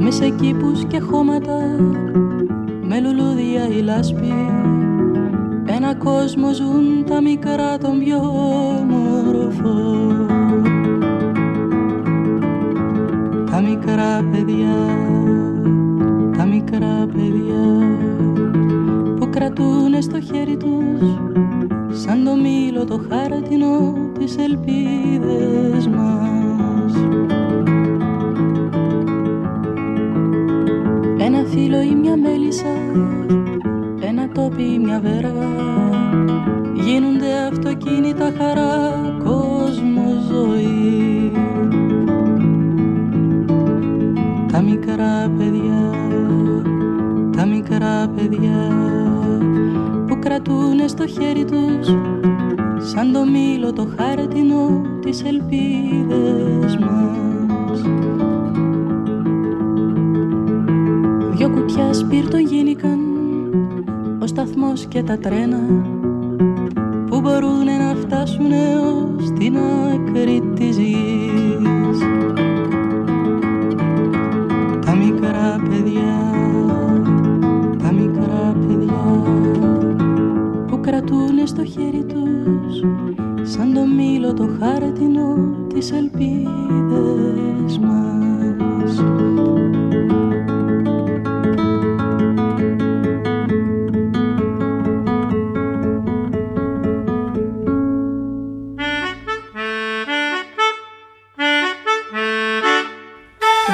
Μες 0.00 0.14
σε 0.14 0.28
κήπους 0.28 0.84
και 0.84 1.00
χώματα 1.00 1.58
με 2.82 3.00
λουλούδια 3.00 3.68
η 3.68 3.80
λάσπη 3.80 4.34
ένα 5.66 5.94
κόσμο 5.94 6.52
ζουν 6.52 7.04
τα 7.08 7.20
μικρά 7.22 7.78
των 7.78 7.98
πιο 7.98 8.18
όμορφο 8.80 10.35
Τα 13.56 13.62
μικρά 13.62 14.24
παιδιά, 14.30 14.76
τα 16.36 16.44
μικρά 16.44 17.06
παιδιά 17.12 17.96
που 19.18 19.30
κρατούν 19.30 20.02
στο 20.02 20.20
χέρι 20.20 20.56
τους 20.56 21.18
σαν 22.02 22.24
το 22.24 22.34
μήλο 22.34 22.84
το 22.84 23.00
χάρτινο 23.08 23.94
τις 24.18 24.36
ελπίδες 24.36 25.86
μας. 25.86 26.94
Ένα 31.18 31.44
φύλλο 31.44 31.80
ή 31.80 31.94
μια 31.94 32.16
μέλισσα 32.16 32.76
ένα 34.00 34.28
τόπι 34.28 34.62
ή 34.62 34.78
μια 34.78 35.00
βέργα 35.00 35.48
γίνονται 36.74 37.32
αυτοκίνητα 37.50 38.32
χαρά 38.38 38.92
κόσμος 39.24 40.24
ζωή 40.30 40.75
μικρά 44.70 45.30
παιδιά 45.38 45.90
τα 47.36 47.46
μικρά 47.46 48.08
παιδιά 48.16 48.68
που 50.06 50.18
κρατούνε 50.18 50.88
στο 50.88 51.06
χέρι 51.06 51.44
τους 51.44 51.86
σαν 52.78 53.12
το 53.12 53.24
μήλο 53.24 53.72
το 53.72 53.88
χάρτινο 53.96 54.82
τις 55.00 55.24
ελπίδες 55.24 56.76
μας. 56.76 57.82
Δυο 61.36 61.50
κουτιά 61.50 61.92
σπίρτο 61.92 62.36
γίνηκαν 62.36 62.98
ο 64.22 64.26
σταθμός 64.26 64.86
και 64.86 65.02
τα 65.02 65.18
τρένα 65.18 65.60
που 67.06 67.20
μπορούν 67.20 67.64
να 67.64 67.94
φτάσουν 68.00 68.52
έως 68.52 69.32
την 69.38 69.56
άκρη 69.56 70.42
της 70.54 70.78
γης 70.78 71.65
χέρι 81.66 82.04
τους 82.04 82.80
σαν 83.50 83.74
το 83.74 83.86
μήλο 83.86 84.34
το 84.34 84.48
χάρτινο 84.60 85.36
τις 85.74 85.92
ελπίδες 85.92 87.78
μας 87.78 88.06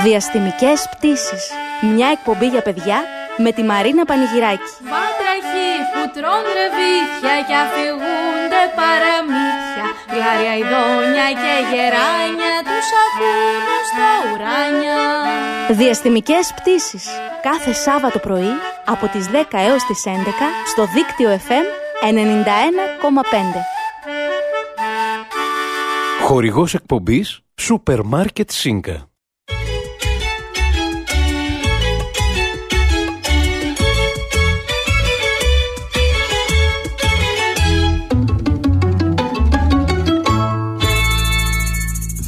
Διαστημικές 0.05 0.88
πτήσεις. 0.90 1.51
Μια 1.95 2.09
εκπομπή 2.09 2.47
για 2.47 2.62
παιδιά 2.62 3.03
με 3.36 3.53
τη 3.53 3.62
Μαρίνα 3.62 4.05
Πανηγυράκη. 4.05 4.70
Βάτραχοι 6.03 6.11
που 6.11 6.11
τρώνε 6.18 6.53
ρεβίθια 6.61 7.34
και 7.48 7.57
αφηγούνται 7.64 8.62
παραμύθια 8.78 9.86
Γλάρια 10.12 10.55
ειδόνια 10.61 11.28
και 11.42 11.55
γεράνια 11.70 12.55
τους 12.68 12.88
ακούνε 13.05 13.76
στα 13.90 14.09
ουράνια 14.28 15.00
Διαστημικές 15.70 16.53
πτήσεις. 16.57 17.07
Κάθε 17.42 17.72
Σάββατο 17.72 18.18
πρωί 18.18 18.53
από 18.84 19.07
τις 19.07 19.28
10 19.32 19.34
έως 19.50 19.82
τις 19.84 20.03
11 20.07 20.11
στο 20.66 20.86
δίκτυο 20.94 21.28
FM 21.48 21.66
91,5. 22.03 22.11
Χορηγός 26.22 26.74
εκπομπής 26.74 27.40
Σούπερ 27.61 28.03
Μάρκετ 28.03 28.50
Σίνκα. 28.50 29.12